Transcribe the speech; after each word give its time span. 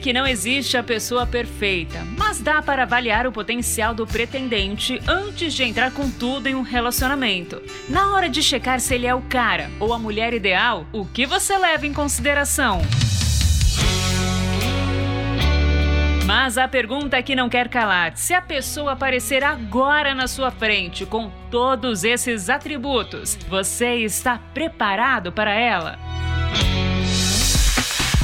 Que 0.00 0.12
não 0.12 0.26
existe 0.26 0.76
a 0.76 0.82
pessoa 0.82 1.26
perfeita, 1.26 2.04
mas 2.16 2.40
dá 2.40 2.60
para 2.60 2.82
avaliar 2.82 3.26
o 3.26 3.32
potencial 3.32 3.94
do 3.94 4.06
pretendente 4.06 5.00
antes 5.06 5.54
de 5.54 5.62
entrar 5.62 5.92
com 5.92 6.10
tudo 6.10 6.48
em 6.48 6.54
um 6.54 6.62
relacionamento. 6.62 7.62
Na 7.88 8.12
hora 8.12 8.28
de 8.28 8.42
checar 8.42 8.80
se 8.80 8.94
ele 8.94 9.06
é 9.06 9.14
o 9.14 9.22
cara 9.22 9.70
ou 9.78 9.92
a 9.92 9.98
mulher 9.98 10.34
ideal, 10.34 10.86
o 10.92 11.04
que 11.04 11.24
você 11.26 11.56
leva 11.56 11.86
em 11.86 11.92
consideração? 11.92 12.82
Mas 16.26 16.56
a 16.56 16.66
pergunta 16.66 17.22
que 17.22 17.36
não 17.36 17.48
quer 17.48 17.68
calar: 17.68 18.16
se 18.16 18.32
a 18.32 18.40
pessoa 18.40 18.92
aparecer 18.92 19.44
agora 19.44 20.14
na 20.14 20.26
sua 20.26 20.50
frente 20.50 21.04
com 21.04 21.30
todos 21.50 22.02
esses 22.02 22.48
atributos, 22.48 23.36
você 23.48 23.96
está 23.96 24.38
preparado 24.52 25.30
para 25.30 25.52
ela? 25.52 25.98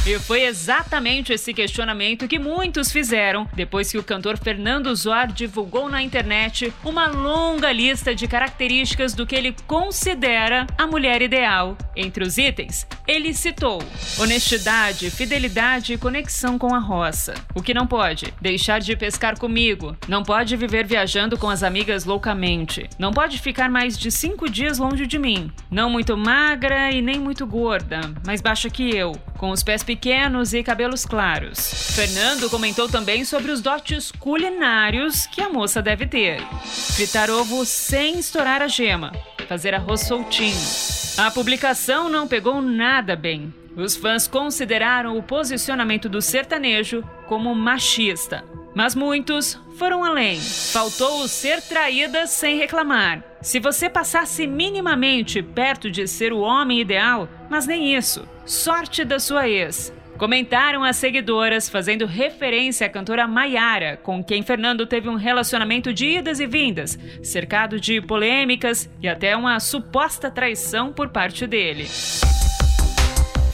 E 0.08 0.18
foi 0.18 0.44
exatamente 0.44 1.34
esse 1.34 1.52
questionamento 1.52 2.26
que 2.26 2.38
muitos 2.38 2.90
fizeram 2.90 3.46
depois 3.54 3.92
que 3.92 3.98
o 3.98 4.02
cantor 4.02 4.38
Fernando 4.38 4.96
Zoar 4.96 5.30
divulgou 5.30 5.86
na 5.86 6.02
internet 6.02 6.72
uma 6.82 7.08
longa 7.08 7.70
lista 7.70 8.14
de 8.14 8.26
características 8.26 9.12
do 9.12 9.26
que 9.26 9.36
ele 9.36 9.54
considera 9.66 10.66
a 10.78 10.86
mulher 10.86 11.20
ideal. 11.20 11.76
Entre 11.94 12.24
os 12.24 12.38
itens, 12.38 12.86
ele 13.06 13.34
citou 13.34 13.82
honestidade, 14.18 15.10
fidelidade 15.10 15.92
e 15.92 15.98
conexão 15.98 16.56
com 16.56 16.74
a 16.74 16.78
roça. 16.78 17.34
O 17.54 17.60
que 17.60 17.74
não 17.74 17.86
pode? 17.86 18.32
Deixar 18.40 18.78
de 18.78 18.96
pescar 18.96 19.38
comigo. 19.38 19.94
Não 20.08 20.22
pode 20.22 20.56
viver 20.56 20.86
viajando 20.86 21.36
com 21.36 21.50
as 21.50 21.62
amigas 21.62 22.06
loucamente. 22.06 22.88
Não 22.98 23.12
pode 23.12 23.38
ficar 23.38 23.68
mais 23.68 23.98
de 23.98 24.10
cinco 24.10 24.48
dias 24.48 24.78
longe 24.78 25.06
de 25.06 25.18
mim. 25.18 25.52
Não 25.70 25.90
muito 25.90 26.16
magra 26.16 26.90
e 26.92 27.02
nem 27.02 27.20
muito 27.20 27.46
gorda, 27.46 28.00
mais 28.24 28.40
baixa 28.40 28.70
que 28.70 28.88
eu. 28.88 29.12
Com 29.36 29.50
os 29.50 29.62
pés 29.62 29.82
pequenos 29.82 29.97
pequenos 29.98 30.54
e 30.54 30.62
cabelos 30.62 31.04
claros. 31.04 31.92
Fernando 31.96 32.48
comentou 32.48 32.88
também 32.88 33.24
sobre 33.24 33.50
os 33.50 33.60
dotes 33.60 34.12
culinários 34.12 35.26
que 35.26 35.40
a 35.40 35.48
moça 35.48 35.82
deve 35.82 36.06
ter: 36.06 36.40
fritar 36.94 37.28
ovo 37.28 37.66
sem 37.66 38.20
estourar 38.20 38.62
a 38.62 38.68
gema, 38.68 39.12
fazer 39.48 39.74
arroz 39.74 40.02
soltinho. 40.02 40.56
A 41.16 41.32
publicação 41.32 42.08
não 42.08 42.28
pegou 42.28 42.62
nada 42.62 43.16
bem. 43.16 43.52
Os 43.78 43.94
fãs 43.94 44.26
consideraram 44.26 45.16
o 45.16 45.22
posicionamento 45.22 46.08
do 46.08 46.20
sertanejo 46.20 47.04
como 47.28 47.54
machista. 47.54 48.44
Mas 48.74 48.92
muitos 48.92 49.56
foram 49.76 50.02
além. 50.02 50.40
Faltou 50.40 51.22
o 51.22 51.28
ser 51.28 51.62
traída 51.62 52.26
sem 52.26 52.58
reclamar. 52.58 53.22
Se 53.40 53.60
você 53.60 53.88
passasse 53.88 54.48
minimamente 54.48 55.40
perto 55.42 55.88
de 55.88 56.08
ser 56.08 56.32
o 56.32 56.40
homem 56.40 56.80
ideal, 56.80 57.28
mas 57.48 57.68
nem 57.68 57.94
isso. 57.94 58.26
Sorte 58.44 59.04
da 59.04 59.20
sua 59.20 59.48
ex. 59.48 59.92
Comentaram 60.18 60.82
as 60.82 60.96
seguidoras 60.96 61.68
fazendo 61.68 62.04
referência 62.04 62.88
à 62.88 62.90
cantora 62.90 63.28
Maiara, 63.28 63.96
com 63.96 64.24
quem 64.24 64.42
Fernando 64.42 64.86
teve 64.86 65.08
um 65.08 65.14
relacionamento 65.14 65.94
de 65.94 66.18
idas 66.18 66.40
e 66.40 66.46
vindas, 66.48 66.98
cercado 67.22 67.78
de 67.78 68.00
polêmicas 68.00 68.90
e 69.00 69.06
até 69.08 69.36
uma 69.36 69.60
suposta 69.60 70.28
traição 70.28 70.92
por 70.92 71.10
parte 71.10 71.46
dele. 71.46 71.86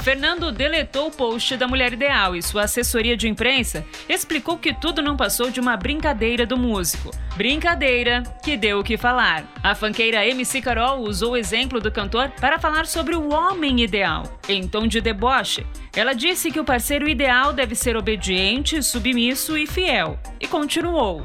Fernando 0.05 0.52
deletou 0.52 1.06
o 1.06 1.10
post 1.10 1.56
da 1.56 1.66
Mulher 1.66 1.94
Ideal 1.94 2.36
e 2.36 2.42
sua 2.42 2.64
assessoria 2.64 3.16
de 3.16 3.27
imprensa 3.27 3.86
explicou 4.06 4.58
que 4.58 4.74
tudo 4.74 5.00
não 5.00 5.16
passou 5.16 5.50
de 5.50 5.58
uma 5.58 5.78
brincadeira 5.78 6.45
do 6.45 6.58
músico. 6.58 7.11
Brincadeira 7.36 8.23
que 8.45 8.55
deu 8.55 8.80
o 8.80 8.84
que 8.84 8.98
falar. 8.98 9.51
A 9.62 9.74
fanqueira 9.74 10.27
MC 10.27 10.61
Carol 10.61 11.01
usou 11.01 11.33
o 11.33 11.36
exemplo 11.39 11.80
do 11.80 11.90
cantor 11.90 12.30
para 12.39 12.58
falar 12.58 12.84
sobre 12.84 13.17
o 13.17 13.33
homem 13.33 13.80
ideal, 13.80 14.24
em 14.46 14.68
tom 14.68 14.86
de 14.86 15.01
deboche. 15.01 15.64
Ela 15.96 16.12
disse 16.12 16.51
que 16.51 16.61
o 16.61 16.64
parceiro 16.67 17.08
ideal 17.08 17.55
deve 17.55 17.74
ser 17.74 17.96
obediente, 17.96 18.83
submisso 18.83 19.57
e 19.57 19.67
fiel. 19.67 20.18
E 20.39 20.46
continuou: 20.46 21.23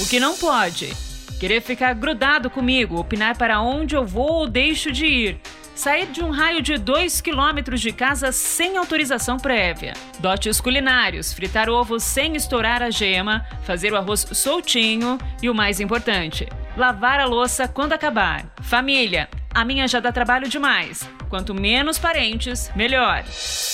O 0.00 0.08
que 0.08 0.18
não 0.18 0.36
pode? 0.36 0.92
Querer 1.38 1.60
ficar 1.62 1.94
grudado 1.94 2.50
comigo, 2.50 2.98
opinar 2.98 3.38
para 3.38 3.60
onde 3.60 3.94
eu 3.94 4.04
vou 4.04 4.32
ou 4.32 4.48
deixo 4.48 4.90
de 4.90 5.06
ir, 5.06 5.40
sair 5.76 6.06
de 6.06 6.24
um 6.24 6.30
raio 6.30 6.62
de 6.62 6.78
2 6.78 7.20
quilômetros 7.20 7.80
de 7.80 7.92
casa 7.92 8.32
sem 8.32 8.78
autorização 8.78 9.36
prévia. 9.36 9.92
Dotes 10.18 10.60
culinários, 10.60 11.32
fritar 11.32 11.68
ovo 11.68 12.00
sem 12.00 12.34
estourar 12.34 12.82
a 12.82 12.90
gema, 12.90 13.46
fazer 13.62 13.92
o 13.92 13.96
arroz 13.96 14.26
soltinho 14.32 15.18
e 15.42 15.50
o 15.50 15.54
mais 15.54 15.78
importante, 15.78 16.48
lavar 16.76 17.20
a 17.20 17.26
louça 17.26 17.68
quando 17.68 17.92
acabar. 17.92 18.46
Família, 18.62 19.28
a 19.54 19.64
minha 19.64 19.86
já 19.86 20.00
dá 20.00 20.10
trabalho 20.10 20.48
demais. 20.48 21.08
Quanto 21.28 21.54
menos 21.54 21.98
parentes, 21.98 22.70
melhor. 22.74 23.24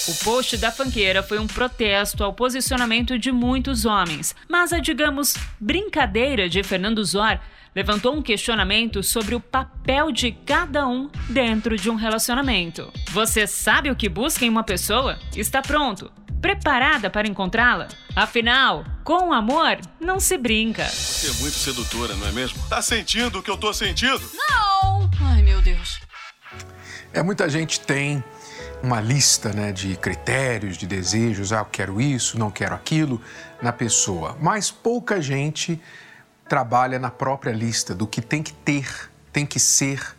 O 0.08 0.24
post 0.24 0.56
da 0.56 0.72
fanqueira 0.72 1.22
foi 1.22 1.38
um 1.38 1.46
protesto 1.46 2.24
ao 2.24 2.32
posicionamento 2.32 3.18
de 3.18 3.30
muitos 3.30 3.84
homens, 3.84 4.34
mas 4.48 4.72
a, 4.72 4.78
digamos, 4.78 5.36
brincadeira 5.60 6.48
de 6.48 6.62
Fernando 6.62 7.04
Zor 7.04 7.38
levantou 7.74 8.14
um 8.14 8.22
questionamento 8.22 9.02
sobre 9.02 9.34
o 9.34 9.40
papel 9.40 10.12
de 10.12 10.32
cada 10.32 10.86
um 10.86 11.10
dentro 11.28 11.76
de 11.76 11.90
um 11.90 11.94
relacionamento. 11.94 12.92
Você 13.10 13.46
sabe 13.46 13.90
o 13.90 13.96
que 13.96 14.08
busca 14.08 14.44
em 14.44 14.48
uma 14.48 14.62
pessoa? 14.62 15.18
Está 15.34 15.62
pronto? 15.62 16.10
Preparada 16.40 17.08
para 17.08 17.28
encontrá-la? 17.28 17.88
Afinal, 18.14 18.84
com 19.04 19.32
amor 19.32 19.78
não 20.00 20.20
se 20.20 20.36
brinca. 20.36 20.84
Você 20.86 21.28
é 21.28 21.32
muito 21.40 21.56
sedutora, 21.56 22.14
não 22.16 22.26
é 22.26 22.32
mesmo? 22.32 22.60
Tá 22.68 22.82
sentindo 22.82 23.38
o 23.38 23.42
que 23.42 23.50
eu 23.50 23.56
tô 23.56 23.72
sentindo? 23.72 24.20
Não! 24.34 25.10
Ai, 25.20 25.42
meu 25.42 25.62
Deus. 25.62 26.00
É, 27.12 27.22
muita 27.22 27.48
gente 27.48 27.80
tem 27.80 28.22
uma 28.82 29.00
lista 29.00 29.52
né, 29.52 29.70
de 29.70 29.96
critérios, 29.96 30.76
de 30.76 30.86
desejos, 30.86 31.52
ah, 31.52 31.58
eu 31.58 31.64
quero 31.66 32.00
isso, 32.00 32.38
não 32.38 32.50
quero 32.50 32.74
aquilo 32.74 33.20
na 33.62 33.72
pessoa, 33.72 34.36
mas 34.40 34.70
pouca 34.70 35.22
gente 35.22 35.80
trabalha 36.52 36.98
na 36.98 37.10
própria 37.10 37.50
lista 37.50 37.94
do 37.94 38.06
que 38.06 38.20
tem 38.20 38.42
que 38.42 38.52
ter, 38.52 39.10
tem 39.32 39.46
que 39.46 39.58
ser 39.58 40.14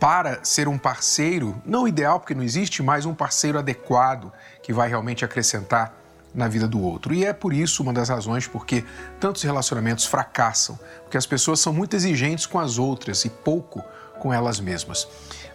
para 0.00 0.42
ser 0.42 0.66
um 0.66 0.76
parceiro, 0.76 1.62
não 1.64 1.86
ideal, 1.86 2.18
porque 2.18 2.34
não 2.34 2.42
existe, 2.42 2.82
mas 2.82 3.06
um 3.06 3.14
parceiro 3.14 3.56
adequado 3.56 4.32
que 4.64 4.72
vai 4.72 4.88
realmente 4.88 5.24
acrescentar 5.24 5.94
na 6.34 6.48
vida 6.48 6.66
do 6.66 6.82
outro. 6.82 7.14
E 7.14 7.24
é 7.24 7.32
por 7.32 7.52
isso 7.52 7.84
uma 7.84 7.92
das 7.92 8.08
razões 8.08 8.48
porque 8.48 8.84
tantos 9.20 9.44
relacionamentos 9.44 10.06
fracassam, 10.06 10.76
porque 11.04 11.16
as 11.16 11.24
pessoas 11.24 11.60
são 11.60 11.72
muito 11.72 11.94
exigentes 11.94 12.46
com 12.46 12.58
as 12.58 12.78
outras 12.78 13.24
e 13.24 13.30
pouco 13.30 13.80
com 14.18 14.34
elas 14.34 14.58
mesmas. 14.58 15.06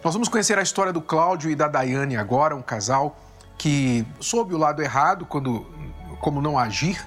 Nós 0.01 0.13
vamos 0.13 0.29
conhecer 0.29 0.57
a 0.57 0.61
história 0.61 0.93
do 0.93 1.01
Cláudio 1.01 1.51
e 1.51 1.57
da 1.57 1.67
Daiane 1.67 2.15
agora, 2.15 2.55
um 2.55 2.61
casal 2.61 3.19
que 3.57 4.07
soube 4.21 4.55
o 4.55 4.57
lado 4.57 4.81
errado 4.81 5.25
quando 5.25 5.65
como 6.21 6.41
não 6.41 6.57
agir 6.57 7.05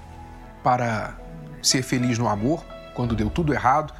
para 0.62 1.14
ser 1.62 1.82
feliz 1.82 2.18
no 2.18 2.28
amor, 2.28 2.62
quando 2.94 3.14
deu 3.14 3.28
tudo 3.28 3.52
errado 3.52 3.92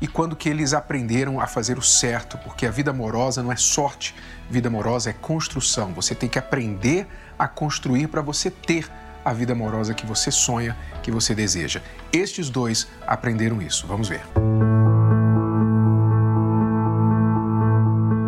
e 0.00 0.06
quando 0.06 0.36
que 0.36 0.48
eles 0.48 0.74
aprenderam 0.74 1.40
a 1.40 1.46
fazer 1.46 1.78
o 1.78 1.82
certo, 1.82 2.36
porque 2.38 2.66
a 2.66 2.70
vida 2.70 2.90
amorosa 2.90 3.42
não 3.42 3.50
é 3.50 3.56
sorte, 3.56 4.14
vida 4.50 4.68
amorosa 4.68 5.10
é 5.10 5.12
construção. 5.12 5.94
Você 5.94 6.14
tem 6.14 6.28
que 6.28 6.38
aprender 6.38 7.06
a 7.38 7.48
construir 7.48 8.08
para 8.08 8.20
você 8.20 8.50
ter 8.50 8.86
a 9.24 9.32
vida 9.32 9.52
amorosa 9.52 9.94
que 9.94 10.04
você 10.04 10.30
sonha, 10.30 10.76
que 11.02 11.10
você 11.10 11.34
deseja. 11.34 11.80
Estes 12.12 12.50
dois 12.50 12.86
aprenderam 13.06 13.62
isso. 13.62 13.86
Vamos 13.86 14.08
ver. 14.08 14.20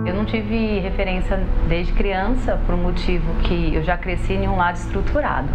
Eu 0.06 0.14
não 0.14 0.24
tive 0.24 0.80
referência 0.80 1.36
desde 1.68 1.92
criança 1.92 2.58
por 2.64 2.74
um 2.74 2.82
motivo 2.82 3.26
que 3.42 3.74
eu 3.74 3.84
já 3.84 3.98
cresci 3.98 4.32
em 4.32 4.48
um 4.48 4.56
lado 4.56 4.76
estruturado 4.76 5.48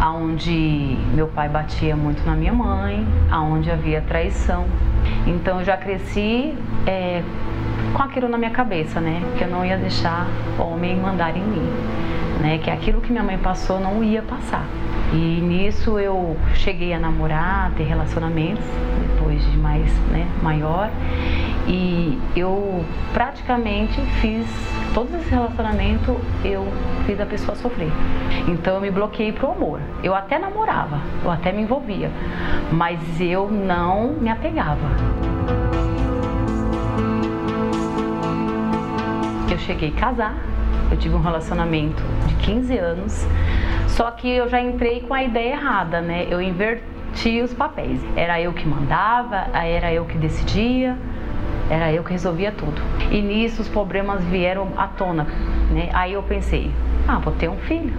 aonde 0.00 0.96
meu 1.14 1.28
pai 1.28 1.48
batia 1.48 1.94
muito 1.94 2.24
na 2.24 2.34
minha 2.34 2.54
mãe, 2.54 3.06
aonde 3.30 3.70
havia 3.70 4.00
traição. 4.00 4.64
Então 5.26 5.60
eu 5.60 5.64
já 5.64 5.76
cresci 5.76 6.54
é, 6.86 7.22
com 7.92 8.02
aquilo 8.02 8.28
na 8.28 8.38
minha 8.38 8.50
cabeça, 8.50 8.98
né? 9.00 9.22
Que 9.36 9.44
eu 9.44 9.48
não 9.48 9.64
ia 9.64 9.76
deixar 9.76 10.26
homem 10.58 10.96
mandar 10.96 11.36
em 11.36 11.42
mim, 11.42 11.70
né? 12.40 12.58
Que 12.58 12.70
aquilo 12.70 13.02
que 13.02 13.12
minha 13.12 13.22
mãe 13.22 13.36
passou 13.36 13.78
não 13.78 14.02
ia 14.02 14.22
passar. 14.22 14.64
E 15.12 15.16
nisso 15.16 15.98
eu 15.98 16.36
cheguei 16.54 16.94
a 16.94 16.98
namorar, 16.98 17.72
ter 17.72 17.82
relacionamentos 17.82 18.64
depois 19.02 19.44
de 19.50 19.58
mais, 19.58 19.92
né, 20.08 20.26
maior. 20.40 20.88
E 21.72 22.18
eu 22.34 22.84
praticamente 23.12 24.00
fiz 24.20 24.44
todos 24.92 25.14
esses 25.14 25.28
relacionamentos, 25.28 26.16
eu 26.44 26.66
fiz 27.06 27.20
a 27.20 27.24
pessoa 27.26 27.56
sofrer. 27.56 27.92
Então 28.48 28.74
eu 28.74 28.80
me 28.80 28.90
bloqueei 28.90 29.30
pro 29.30 29.52
amor. 29.52 29.80
Eu 30.02 30.12
até 30.12 30.36
namorava, 30.36 30.98
eu 31.22 31.30
até 31.30 31.52
me 31.52 31.62
envolvia, 31.62 32.10
mas 32.72 32.98
eu 33.20 33.48
não 33.48 34.14
me 34.14 34.28
apegava. 34.28 34.80
Eu 39.48 39.58
cheguei 39.58 39.90
a 39.96 40.00
casar, 40.00 40.34
eu 40.90 40.96
tive 40.96 41.14
um 41.14 41.22
relacionamento 41.22 42.02
de 42.26 42.34
15 42.46 42.78
anos, 42.78 43.26
só 43.86 44.10
que 44.10 44.28
eu 44.28 44.48
já 44.48 44.60
entrei 44.60 45.02
com 45.02 45.14
a 45.14 45.22
ideia 45.22 45.52
errada, 45.52 46.00
né? 46.00 46.26
Eu 46.28 46.42
inverti 46.42 47.40
os 47.40 47.54
papéis. 47.54 48.00
Era 48.16 48.40
eu 48.40 48.52
que 48.52 48.66
mandava, 48.66 49.46
era 49.54 49.92
eu 49.92 50.04
que 50.04 50.18
decidia, 50.18 50.96
era 51.70 51.92
eu 51.92 52.02
que 52.02 52.10
resolvia 52.10 52.50
tudo. 52.50 52.82
E 53.10 53.22
nisso 53.22 53.62
os 53.62 53.68
problemas 53.68 54.22
vieram 54.24 54.68
à 54.76 54.88
tona, 54.88 55.24
né? 55.70 55.88
Aí 55.92 56.12
eu 56.12 56.22
pensei, 56.22 56.70
ah, 57.06 57.18
vou 57.18 57.32
ter 57.32 57.48
um 57.48 57.56
filho. 57.56 57.94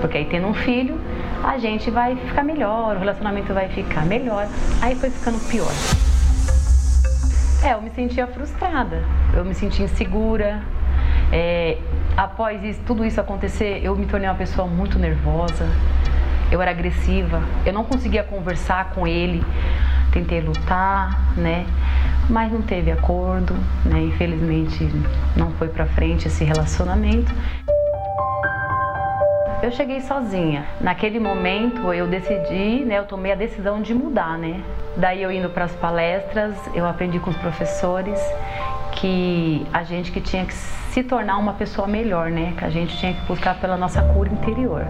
Porque 0.00 0.18
aí 0.18 0.26
tendo 0.26 0.46
um 0.46 0.54
filho, 0.54 1.00
a 1.42 1.56
gente 1.56 1.90
vai 1.90 2.14
ficar 2.14 2.44
melhor, 2.44 2.96
o 2.96 2.98
relacionamento 2.98 3.54
vai 3.54 3.68
ficar 3.68 4.04
melhor. 4.04 4.46
Aí 4.82 4.94
foi 4.94 5.08
ficando 5.08 5.38
pior. 5.48 5.72
É, 7.64 7.72
eu 7.72 7.80
me 7.80 7.90
sentia 7.90 8.26
frustrada, 8.26 9.02
eu 9.34 9.44
me 9.44 9.54
sentia 9.54 9.86
insegura. 9.86 10.60
É, 11.32 11.78
após 12.16 12.62
isso, 12.62 12.80
tudo 12.86 13.04
isso 13.04 13.20
acontecer, 13.20 13.80
eu 13.82 13.96
me 13.96 14.06
tornei 14.06 14.28
uma 14.28 14.36
pessoa 14.36 14.68
muito 14.68 14.98
nervosa. 14.98 15.66
Eu 16.52 16.60
era 16.62 16.70
agressiva, 16.70 17.42
eu 17.64 17.72
não 17.72 17.82
conseguia 17.82 18.22
conversar 18.22 18.90
com 18.90 19.06
ele. 19.06 19.42
Tentei 20.16 20.40
lutar, 20.40 21.36
né? 21.36 21.66
Mas 22.30 22.50
não 22.50 22.62
teve 22.62 22.90
acordo, 22.90 23.52
né? 23.84 24.00
Infelizmente 24.00 24.90
não 25.36 25.50
foi 25.52 25.68
para 25.68 25.84
frente 25.84 26.26
esse 26.26 26.42
relacionamento. 26.42 27.30
Eu 29.62 29.70
cheguei 29.70 30.00
sozinha. 30.00 30.64
Naquele 30.80 31.20
momento 31.20 31.92
eu 31.92 32.06
decidi, 32.06 32.82
né, 32.86 32.98
eu 32.98 33.04
tomei 33.04 33.32
a 33.32 33.34
decisão 33.34 33.82
de 33.82 33.92
mudar, 33.92 34.38
né? 34.38 34.62
Daí 34.96 35.22
eu 35.22 35.30
indo 35.30 35.50
para 35.50 35.64
as 35.64 35.72
palestras, 35.72 36.54
eu 36.74 36.86
aprendi 36.86 37.18
com 37.20 37.28
os 37.28 37.36
professores 37.36 38.18
que 38.92 39.66
a 39.70 39.82
gente 39.82 40.10
que 40.10 40.22
tinha 40.22 40.46
que 40.46 40.54
se 40.54 41.02
tornar 41.02 41.36
uma 41.36 41.52
pessoa 41.52 41.86
melhor, 41.86 42.30
né? 42.30 42.54
Que 42.56 42.64
a 42.64 42.70
gente 42.70 42.96
tinha 42.96 43.12
que 43.12 43.20
buscar 43.26 43.60
pela 43.60 43.76
nossa 43.76 44.00
cura 44.00 44.30
interior. 44.30 44.86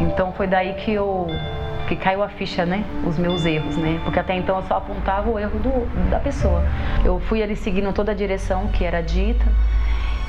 Então 0.00 0.32
foi 0.32 0.46
daí 0.46 0.72
que 0.72 0.94
eu 0.94 1.26
que 1.88 1.96
caiu 1.96 2.22
a 2.22 2.28
ficha, 2.28 2.66
né? 2.66 2.84
Os 3.06 3.18
meus 3.18 3.46
erros, 3.46 3.76
né? 3.76 4.00
Porque 4.04 4.18
até 4.18 4.36
então 4.36 4.56
eu 4.56 4.62
só 4.64 4.76
apontava 4.76 5.30
o 5.30 5.38
erro 5.38 5.58
do, 5.58 6.10
da 6.10 6.20
pessoa. 6.20 6.62
Eu 7.04 7.18
fui 7.18 7.42
ali 7.42 7.56
seguindo 7.56 7.92
toda 7.92 8.12
a 8.12 8.14
direção 8.14 8.68
que 8.68 8.84
era 8.84 9.00
dita 9.00 9.46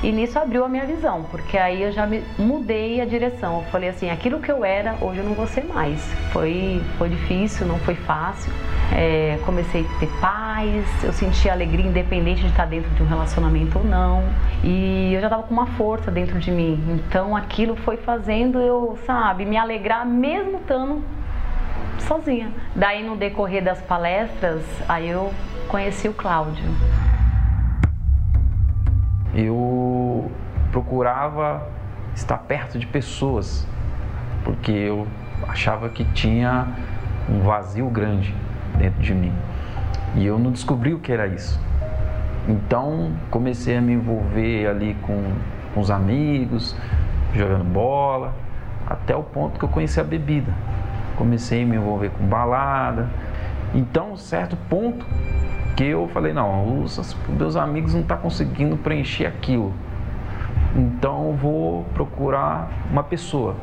e 0.02 0.10
nisso 0.10 0.38
abriu 0.38 0.64
a 0.64 0.68
minha 0.68 0.86
visão, 0.86 1.24
porque 1.30 1.58
aí 1.58 1.82
eu 1.82 1.92
já 1.92 2.06
me 2.06 2.24
mudei 2.38 3.02
a 3.02 3.04
direção. 3.04 3.58
Eu 3.58 3.64
falei 3.64 3.90
assim, 3.90 4.08
aquilo 4.08 4.40
que 4.40 4.50
eu 4.50 4.64
era, 4.64 4.94
hoje 4.98 5.18
eu 5.18 5.24
não 5.24 5.34
vou 5.34 5.46
ser 5.46 5.62
mais. 5.62 6.00
Foi, 6.32 6.80
foi 6.96 7.10
difícil, 7.10 7.66
não 7.66 7.78
foi 7.80 7.94
fácil. 7.94 8.50
É, 8.96 9.38
comecei 9.44 9.82
a 9.82 10.00
ter 10.00 10.08
paz, 10.18 11.04
eu 11.04 11.12
senti 11.12 11.50
alegria 11.50 11.84
independente 11.84 12.40
de 12.40 12.46
estar 12.46 12.64
dentro 12.64 12.88
de 12.92 13.02
um 13.02 13.06
relacionamento 13.06 13.78
ou 13.78 13.84
não. 13.84 14.24
E 14.64 15.12
eu 15.12 15.20
já 15.20 15.26
estava 15.26 15.42
com 15.42 15.52
uma 15.52 15.66
força 15.66 16.10
dentro 16.10 16.38
de 16.38 16.50
mim. 16.50 16.82
Então 16.88 17.36
aquilo 17.36 17.76
foi 17.76 17.98
fazendo 17.98 18.58
eu, 18.58 18.98
sabe, 19.04 19.44
me 19.44 19.58
alegrar 19.58 20.06
mesmo 20.06 20.56
estando 20.56 21.04
sozinha. 21.98 22.52
Daí 22.74 23.02
no 23.02 23.16
decorrer 23.16 23.62
das 23.62 23.80
palestras, 23.80 24.62
aí 24.88 25.08
eu 25.08 25.32
conheci 25.68 26.08
o 26.08 26.14
Cláudio 26.14 26.64
eu 29.34 30.30
procurava 30.72 31.66
estar 32.14 32.38
perto 32.38 32.78
de 32.78 32.86
pessoas, 32.86 33.66
porque 34.44 34.72
eu 34.72 35.06
achava 35.48 35.88
que 35.88 36.04
tinha 36.12 36.68
um 37.28 37.40
vazio 37.40 37.88
grande 37.88 38.34
dentro 38.76 39.00
de 39.00 39.14
mim. 39.14 39.32
E 40.16 40.26
eu 40.26 40.38
não 40.38 40.50
descobri 40.50 40.92
o 40.92 40.98
que 40.98 41.12
era 41.12 41.26
isso. 41.26 41.60
Então 42.48 43.12
comecei 43.30 43.76
a 43.76 43.80
me 43.80 43.92
envolver 43.92 44.66
ali 44.66 44.96
com, 45.02 45.22
com 45.74 45.80
os 45.80 45.90
amigos, 45.90 46.74
jogando 47.34 47.64
bola, 47.64 48.34
até 48.86 49.14
o 49.14 49.22
ponto 49.22 49.58
que 49.58 49.64
eu 49.64 49.68
conheci 49.68 50.00
a 50.00 50.04
bebida. 50.04 50.52
Comecei 51.20 51.64
a 51.64 51.66
me 51.66 51.76
envolver 51.76 52.08
com 52.08 52.24
balada. 52.24 53.06
Então, 53.74 54.16
certo 54.16 54.56
ponto, 54.70 55.04
que 55.76 55.84
eu 55.84 56.08
falei, 56.08 56.32
não, 56.32 56.82
os 56.82 57.14
meus 57.28 57.56
amigos 57.56 57.92
não 57.92 58.00
estão 58.00 58.16
tá 58.16 58.22
conseguindo 58.22 58.74
preencher 58.78 59.26
aquilo. 59.26 59.74
Então 60.74 61.34
vou 61.34 61.84
procurar 61.92 62.70
uma 62.90 63.02
pessoa. 63.02 63.54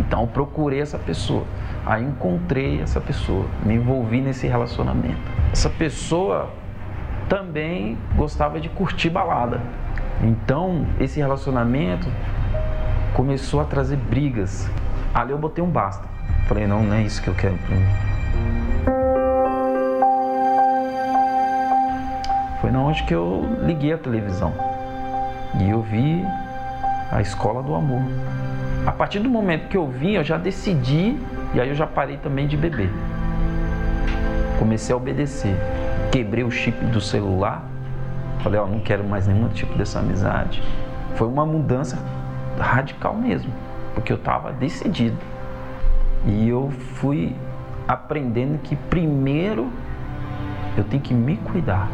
Então 0.00 0.26
procurei 0.26 0.80
essa 0.80 0.98
pessoa. 0.98 1.44
Aí 1.86 2.02
encontrei 2.02 2.80
essa 2.80 3.00
pessoa, 3.00 3.46
me 3.64 3.74
envolvi 3.74 4.20
nesse 4.20 4.48
relacionamento. 4.48 5.30
Essa 5.52 5.70
pessoa 5.70 6.50
também 7.28 7.96
gostava 8.16 8.58
de 8.60 8.68
curtir 8.68 9.10
balada. 9.10 9.60
Então 10.22 10.86
esse 10.98 11.20
relacionamento 11.20 12.08
começou 13.14 13.60
a 13.60 13.64
trazer 13.64 13.96
brigas. 13.96 14.68
Ali 15.14 15.30
eu 15.30 15.38
botei 15.38 15.62
um 15.62 15.70
basta. 15.70 16.13
Falei, 16.46 16.66
não, 16.66 16.82
não 16.82 16.94
é 16.94 17.02
isso 17.02 17.22
que 17.22 17.28
eu 17.28 17.34
quero 17.34 17.56
para 17.56 17.74
mim. 17.74 17.86
Foi 22.60 22.70
na 22.70 22.80
onde 22.80 23.02
que 23.04 23.14
eu 23.14 23.58
liguei 23.62 23.92
a 23.92 23.98
televisão 23.98 24.52
e 25.60 25.70
eu 25.70 25.80
vi 25.82 26.24
a 27.10 27.20
escola 27.20 27.62
do 27.62 27.74
amor. 27.74 28.02
A 28.86 28.92
partir 28.92 29.20
do 29.20 29.30
momento 29.30 29.68
que 29.68 29.76
eu 29.76 29.86
vim, 29.86 30.12
eu 30.12 30.24
já 30.24 30.36
decidi 30.36 31.18
e 31.54 31.60
aí 31.60 31.68
eu 31.68 31.74
já 31.74 31.86
parei 31.86 32.18
também 32.18 32.46
de 32.46 32.56
beber. 32.56 32.90
Comecei 34.58 34.92
a 34.92 34.96
obedecer. 34.96 35.56
Quebrei 36.12 36.44
o 36.44 36.50
chip 36.50 36.84
do 36.86 37.00
celular. 37.00 37.64
Falei, 38.40 38.60
ó, 38.60 38.66
não 38.66 38.80
quero 38.80 39.04
mais 39.04 39.26
nenhum 39.26 39.48
tipo 39.48 39.76
dessa 39.78 40.00
amizade. 40.00 40.62
Foi 41.14 41.26
uma 41.26 41.46
mudança 41.46 41.98
radical 42.58 43.14
mesmo, 43.14 43.50
porque 43.94 44.12
eu 44.12 44.16
estava 44.16 44.52
decidido. 44.52 45.16
E 46.26 46.48
eu 46.48 46.70
fui 46.96 47.34
aprendendo 47.86 48.58
que 48.58 48.74
primeiro 48.76 49.70
eu 50.76 50.84
tenho 50.84 51.02
que 51.02 51.14
me 51.14 51.36
cuidar. 51.36 51.88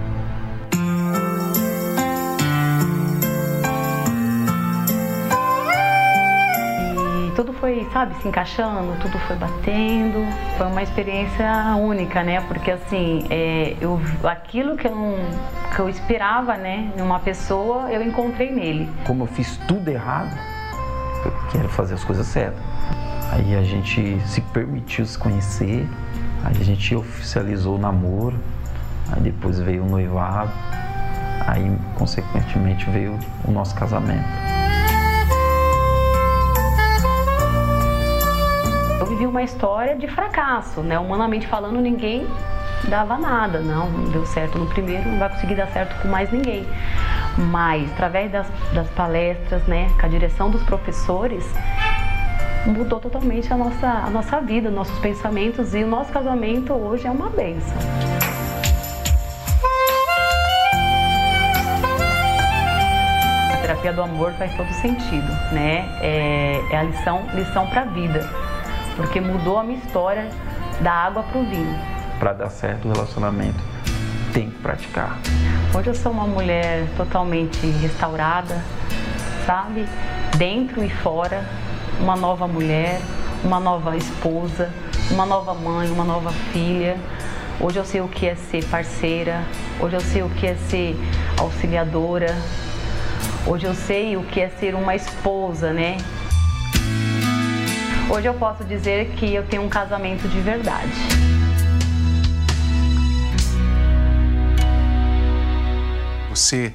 tudo 7.40 7.54
foi, 7.54 7.88
sabe, 7.90 8.14
se 8.20 8.28
encaixando, 8.28 8.94
tudo 9.00 9.18
foi 9.20 9.34
batendo. 9.36 10.26
Foi 10.58 10.66
uma 10.66 10.82
experiência 10.82 11.74
única, 11.76 12.22
né? 12.22 12.42
Porque 12.42 12.70
assim, 12.70 13.26
é, 13.30 13.76
eu, 13.80 13.98
aquilo 14.24 14.76
que 14.76 14.86
eu, 14.86 14.94
não, 14.94 15.16
que 15.74 15.80
eu 15.80 15.88
esperava, 15.88 16.56
né, 16.58 16.92
numa 16.98 17.18
pessoa, 17.18 17.90
eu 17.90 18.02
encontrei 18.02 18.50
nele. 18.50 18.90
Como 19.06 19.24
eu 19.24 19.26
fiz 19.26 19.56
tudo 19.66 19.88
errado, 19.88 20.36
eu 21.24 21.32
quero 21.50 21.68
fazer 21.70 21.94
as 21.94 22.04
coisas 22.04 22.26
certas. 22.26 22.79
Aí 23.32 23.56
a 23.56 23.62
gente 23.62 24.20
se 24.26 24.40
permitiu 24.40 25.06
se 25.06 25.16
conhecer, 25.16 25.88
aí 26.44 26.56
a 26.60 26.64
gente 26.64 26.94
oficializou 26.94 27.76
o 27.76 27.78
namoro, 27.78 28.36
aí 29.12 29.20
depois 29.20 29.58
veio 29.58 29.84
o 29.84 29.88
noivado, 29.88 30.50
aí 31.46 31.70
consequentemente 31.96 32.90
veio 32.90 33.18
o 33.46 33.50
nosso 33.50 33.74
casamento. 33.74 34.28
vivi 39.20 39.26
uma 39.26 39.42
história 39.42 39.96
de 39.96 40.08
fracasso, 40.08 40.80
né? 40.80 40.98
Humanamente 40.98 41.46
falando, 41.46 41.78
ninguém 41.78 42.26
dava 42.88 43.18
nada, 43.18 43.60
não, 43.60 43.90
não 43.90 44.10
deu 44.10 44.24
certo 44.24 44.58
no 44.58 44.66
primeiro, 44.66 45.10
não 45.10 45.18
vai 45.18 45.28
conseguir 45.28 45.56
dar 45.56 45.66
certo 45.66 46.00
com 46.00 46.08
mais 46.08 46.32
ninguém. 46.32 46.66
Mas 47.36 47.90
através 47.92 48.32
das, 48.32 48.46
das 48.72 48.88
palestras, 48.90 49.62
né, 49.64 49.90
com 50.00 50.06
a 50.06 50.08
direção 50.08 50.50
dos 50.50 50.62
professores, 50.62 51.44
mudou 52.66 53.00
totalmente 53.00 53.52
a 53.52 53.56
nossa, 53.56 53.86
a 53.86 54.10
nossa 54.10 54.40
vida, 54.40 54.70
nossos 54.70 54.98
pensamentos 54.98 55.74
e 55.74 55.82
o 55.82 55.86
nosso 55.86 56.12
casamento 56.12 56.72
hoje 56.72 57.06
é 57.06 57.10
uma 57.10 57.30
benção. 57.30 57.78
A 63.52 63.56
terapia 63.60 63.92
do 63.92 64.02
amor 64.02 64.32
faz 64.32 64.54
todo 64.56 64.72
sentido, 64.74 65.28
né? 65.52 65.88
É, 66.00 66.62
é 66.70 66.76
a 66.76 66.82
lição, 66.82 67.26
lição 67.34 67.66
para 67.66 67.82
a 67.82 67.84
vida 67.84 68.50
porque 69.00 69.20
mudou 69.20 69.58
a 69.58 69.64
minha 69.64 69.78
história 69.78 70.28
da 70.80 70.92
água 70.92 71.22
para 71.22 71.40
o 71.40 71.44
vinho. 71.44 71.78
Para 72.18 72.34
dar 72.34 72.50
certo 72.50 72.86
o 72.86 72.92
relacionamento, 72.92 73.58
tem 74.32 74.50
que 74.50 74.58
praticar. 74.58 75.18
Hoje 75.74 75.88
eu 75.88 75.94
sou 75.94 76.12
uma 76.12 76.26
mulher 76.26 76.86
totalmente 76.96 77.66
restaurada, 77.80 78.62
sabe? 79.46 79.86
Dentro 80.36 80.84
e 80.84 80.90
fora, 80.90 81.44
uma 82.00 82.16
nova 82.16 82.48
mulher, 82.48 82.98
uma 83.44 83.60
nova 83.60 83.96
esposa, 83.96 84.72
uma 85.10 85.26
nova 85.26 85.52
mãe, 85.54 85.90
uma 85.90 86.04
nova 86.04 86.32
filha. 86.52 86.96
Hoje 87.60 87.78
eu 87.78 87.84
sei 87.84 88.00
o 88.00 88.08
que 88.08 88.26
é 88.26 88.34
ser 88.34 88.64
parceira, 88.64 89.44
hoje 89.78 89.96
eu 89.96 90.00
sei 90.00 90.22
o 90.22 90.30
que 90.30 90.46
é 90.46 90.54
ser 90.54 90.96
auxiliadora, 91.38 92.34
hoje 93.46 93.66
eu 93.66 93.74
sei 93.74 94.16
o 94.16 94.24
que 94.24 94.40
é 94.40 94.48
ser 94.48 94.74
uma 94.74 94.94
esposa, 94.94 95.72
né? 95.72 95.98
Hoje 98.08 98.26
eu 98.26 98.34
posso 98.34 98.64
dizer 98.64 99.10
que 99.10 99.34
eu 99.34 99.46
tenho 99.46 99.62
um 99.62 99.68
casamento 99.68 100.26
de 100.26 100.40
verdade. 100.40 100.90
Você 106.30 106.72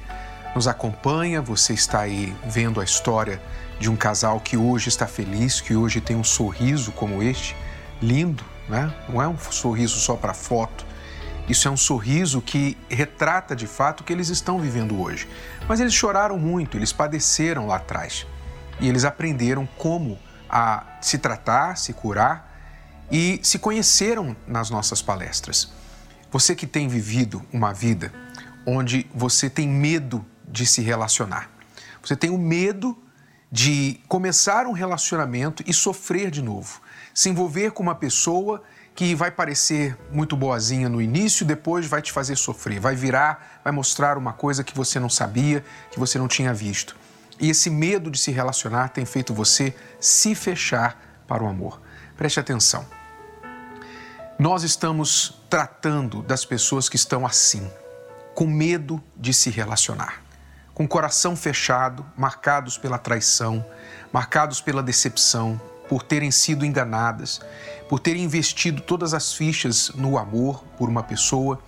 nos 0.54 0.68
acompanha, 0.68 1.42
você 1.42 1.74
está 1.74 2.00
aí 2.00 2.32
vendo 2.44 2.80
a 2.80 2.84
história 2.84 3.40
de 3.78 3.90
um 3.90 3.96
casal 3.96 4.40
que 4.40 4.56
hoje 4.56 4.88
está 4.88 5.06
feliz, 5.06 5.60
que 5.60 5.76
hoje 5.76 6.00
tem 6.00 6.16
um 6.16 6.24
sorriso 6.24 6.92
como 6.92 7.22
este, 7.22 7.56
lindo, 8.00 8.44
né? 8.68 8.92
Não 9.08 9.22
é 9.22 9.28
um 9.28 9.38
sorriso 9.38 9.98
só 9.98 10.16
para 10.16 10.32
foto. 10.32 10.86
Isso 11.48 11.68
é 11.68 11.70
um 11.70 11.76
sorriso 11.76 12.42
que 12.42 12.76
retrata 12.88 13.54
de 13.54 13.66
fato 13.66 14.00
o 14.00 14.04
que 14.04 14.12
eles 14.12 14.28
estão 14.28 14.58
vivendo 14.58 15.00
hoje. 15.00 15.28
Mas 15.68 15.78
eles 15.78 15.94
choraram 15.94 16.38
muito, 16.38 16.76
eles 16.76 16.92
padeceram 16.92 17.66
lá 17.66 17.76
atrás. 17.76 18.26
E 18.80 18.88
eles 18.88 19.04
aprenderam 19.04 19.66
como 19.78 20.18
a 20.50 20.98
se 21.00 21.18
tratar, 21.18 21.76
se 21.76 21.92
curar 21.92 22.52
e 23.10 23.38
se 23.42 23.58
conheceram 23.58 24.36
nas 24.46 24.70
nossas 24.70 25.00
palestras. 25.00 25.72
Você 26.32 26.54
que 26.54 26.66
tem 26.66 26.88
vivido 26.88 27.42
uma 27.52 27.72
vida 27.72 28.12
onde 28.66 29.08
você 29.14 29.48
tem 29.48 29.68
medo 29.68 30.26
de 30.48 30.66
se 30.66 30.82
relacionar, 30.82 31.50
você 32.02 32.16
tem 32.16 32.30
o 32.30 32.38
medo 32.38 32.96
de 33.50 34.00
começar 34.08 34.66
um 34.66 34.72
relacionamento 34.72 35.62
e 35.66 35.72
sofrer 35.72 36.30
de 36.30 36.42
novo, 36.42 36.80
se 37.14 37.28
envolver 37.28 37.70
com 37.70 37.82
uma 37.82 37.94
pessoa 37.94 38.62
que 38.94 39.14
vai 39.14 39.30
parecer 39.30 39.96
muito 40.10 40.36
boazinha 40.36 40.88
no 40.88 41.02
início, 41.02 41.44
depois 41.44 41.86
vai 41.86 42.00
te 42.00 42.10
fazer 42.10 42.34
sofrer, 42.36 42.80
vai 42.80 42.96
virar, 42.96 43.60
vai 43.62 43.72
mostrar 43.72 44.16
uma 44.16 44.32
coisa 44.32 44.64
que 44.64 44.74
você 44.74 44.98
não 44.98 45.10
sabia, 45.10 45.62
que 45.90 45.98
você 45.98 46.18
não 46.18 46.26
tinha 46.26 46.52
visto. 46.52 46.96
E 47.38 47.50
esse 47.50 47.68
medo 47.68 48.10
de 48.10 48.18
se 48.18 48.30
relacionar 48.30 48.88
tem 48.88 49.04
feito 49.04 49.34
você 49.34 49.74
se 50.00 50.34
fechar 50.34 51.22
para 51.28 51.44
o 51.44 51.46
amor. 51.46 51.80
Preste 52.16 52.40
atenção. 52.40 52.86
Nós 54.38 54.62
estamos 54.62 55.42
tratando 55.48 56.22
das 56.22 56.44
pessoas 56.44 56.88
que 56.88 56.96
estão 56.96 57.26
assim, 57.26 57.70
com 58.34 58.46
medo 58.46 59.02
de 59.16 59.32
se 59.32 59.50
relacionar, 59.50 60.22
com 60.76 60.84
o 60.84 60.88
coração 60.88 61.34
fechado, 61.34 62.04
marcados 62.14 62.76
pela 62.76 62.98
traição, 62.98 63.64
marcados 64.12 64.60
pela 64.60 64.82
decepção, 64.82 65.58
por 65.88 66.02
terem 66.02 66.30
sido 66.30 66.66
enganadas, 66.66 67.40
por 67.88 67.98
terem 67.98 68.22
investido 68.22 68.82
todas 68.82 69.14
as 69.14 69.32
fichas 69.32 69.90
no 69.94 70.18
amor 70.18 70.62
por 70.76 70.90
uma 70.90 71.02
pessoa 71.02 71.58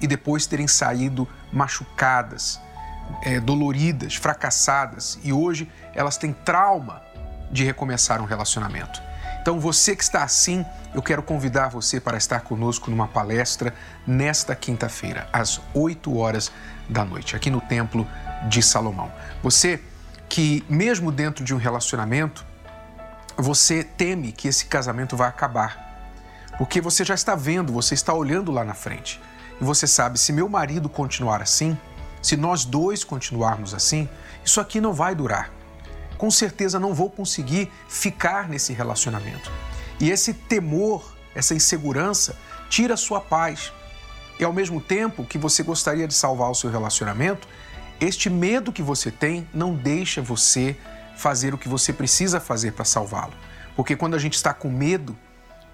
e 0.00 0.06
depois 0.06 0.46
terem 0.46 0.68
saído 0.68 1.26
machucadas, 1.52 2.60
é, 3.24 3.40
doloridas, 3.40 4.14
fracassadas 4.14 5.18
e 5.24 5.32
hoje 5.32 5.68
elas 5.92 6.16
têm 6.16 6.32
trauma 6.32 7.02
de 7.50 7.64
recomeçar 7.64 8.22
um 8.22 8.26
relacionamento. 8.26 9.02
Então, 9.40 9.58
você 9.58 9.96
que 9.96 10.04
está 10.04 10.22
assim, 10.22 10.64
eu 10.94 11.02
quero 11.02 11.20
convidar 11.20 11.68
você 11.68 12.00
para 12.00 12.16
estar 12.16 12.42
conosco 12.42 12.92
numa 12.92 13.08
palestra 13.08 13.74
nesta 14.06 14.54
quinta-feira, 14.54 15.28
às 15.32 15.60
8 15.74 16.16
horas 16.16 16.52
da 16.88 17.04
noite, 17.04 17.34
aqui 17.34 17.50
no 17.50 17.60
Templo 17.60 18.06
de 18.48 18.62
Salomão. 18.62 19.12
Você 19.42 19.80
que, 20.28 20.64
mesmo 20.68 21.12
dentro 21.12 21.44
de 21.44 21.54
um 21.54 21.58
relacionamento, 21.58 22.44
você 23.36 23.84
teme 23.84 24.32
que 24.32 24.48
esse 24.48 24.66
casamento 24.66 25.16
vai 25.16 25.28
acabar, 25.28 26.10
porque 26.58 26.80
você 26.80 27.04
já 27.04 27.14
está 27.14 27.34
vendo, 27.34 27.72
você 27.72 27.94
está 27.94 28.14
olhando 28.14 28.50
lá 28.50 28.64
na 28.64 28.74
frente. 28.74 29.20
E 29.60 29.64
você 29.64 29.86
sabe, 29.86 30.18
se 30.18 30.32
meu 30.32 30.48
marido 30.48 30.88
continuar 30.88 31.42
assim, 31.42 31.76
se 32.22 32.36
nós 32.36 32.64
dois 32.64 33.04
continuarmos 33.04 33.74
assim, 33.74 34.08
isso 34.44 34.60
aqui 34.60 34.80
não 34.80 34.92
vai 34.92 35.14
durar 35.14 35.50
com 36.22 36.30
certeza 36.30 36.78
não 36.78 36.94
vou 36.94 37.10
conseguir 37.10 37.68
ficar 37.88 38.48
nesse 38.48 38.72
relacionamento. 38.72 39.50
E 39.98 40.08
esse 40.08 40.32
temor, 40.32 41.12
essa 41.34 41.52
insegurança, 41.52 42.36
tira 42.70 42.96
sua 42.96 43.20
paz. 43.20 43.72
E 44.38 44.44
ao 44.44 44.52
mesmo 44.52 44.80
tempo 44.80 45.24
que 45.24 45.36
você 45.36 45.64
gostaria 45.64 46.06
de 46.06 46.14
salvar 46.14 46.48
o 46.48 46.54
seu 46.54 46.70
relacionamento, 46.70 47.48
este 48.02 48.28
medo 48.28 48.72
que 48.72 48.82
você 48.82 49.10
tem 49.10 49.48
não 49.54 49.74
deixa 49.74 50.20
você 50.20 50.76
fazer 51.16 51.54
o 51.54 51.58
que 51.58 51.68
você 51.68 51.92
precisa 51.92 52.40
fazer 52.40 52.72
para 52.72 52.84
salvá-lo. 52.84 53.32
Porque 53.76 53.94
quando 53.94 54.14
a 54.14 54.18
gente 54.18 54.34
está 54.34 54.52
com 54.52 54.68
medo, 54.68 55.16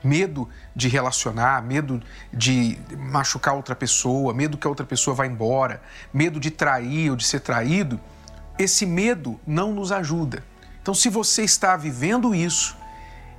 medo 0.05 0.47
de 0.77 0.89
relacionar, 0.89 1.63
medo 1.63 2.03
de 2.33 2.79
machucar 2.97 3.55
outra 3.55 3.75
pessoa, 3.75 4.35
medo 4.35 4.59
que 4.59 4.67
a 4.67 4.71
outra 4.71 4.85
pessoa 4.85 5.15
vá 5.15 5.27
embora, 5.27 5.81
medo 6.13 6.39
de 6.39 6.51
trair 6.51 7.11
ou 7.11 7.17
de 7.17 7.25
ser 7.25 7.41
traído, 7.41 7.99
esse 8.59 8.85
medo 8.85 9.41
não 9.47 9.73
nos 9.73 9.91
ajuda. 9.91 10.45
Então, 10.83 10.93
se 10.95 11.09
você 11.09 11.43
está 11.43 11.77
vivendo 11.77 12.35
isso, 12.35 12.77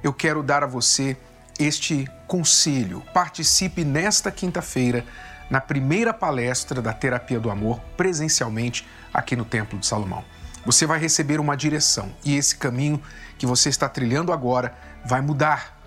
eu 0.03 0.13
quero 0.13 0.41
dar 0.41 0.63
a 0.63 0.67
você 0.67 1.15
este 1.59 2.07
conselho. 2.27 3.03
Participe 3.13 3.83
nesta 3.83 4.31
quinta-feira 4.31 5.05
na 5.49 5.59
primeira 5.59 6.13
palestra 6.13 6.81
da 6.81 6.93
Terapia 6.93 7.39
do 7.39 7.49
Amor, 7.49 7.79
presencialmente 7.97 8.87
aqui 9.13 9.35
no 9.35 9.45
Templo 9.45 9.79
de 9.79 9.85
Salomão. 9.85 10.23
Você 10.65 10.85
vai 10.85 10.99
receber 10.99 11.39
uma 11.39 11.57
direção 11.57 12.11
e 12.23 12.35
esse 12.35 12.55
caminho 12.55 13.01
que 13.37 13.45
você 13.45 13.69
está 13.69 13.89
trilhando 13.89 14.31
agora 14.31 14.73
vai 15.05 15.21
mudar. 15.21 15.77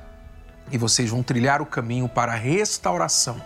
E 0.71 0.79
vocês 0.79 1.11
vão 1.11 1.23
trilhar 1.23 1.61
o 1.61 1.67
caminho 1.67 2.09
para 2.09 2.33
a 2.33 2.37
restauração 2.37 3.41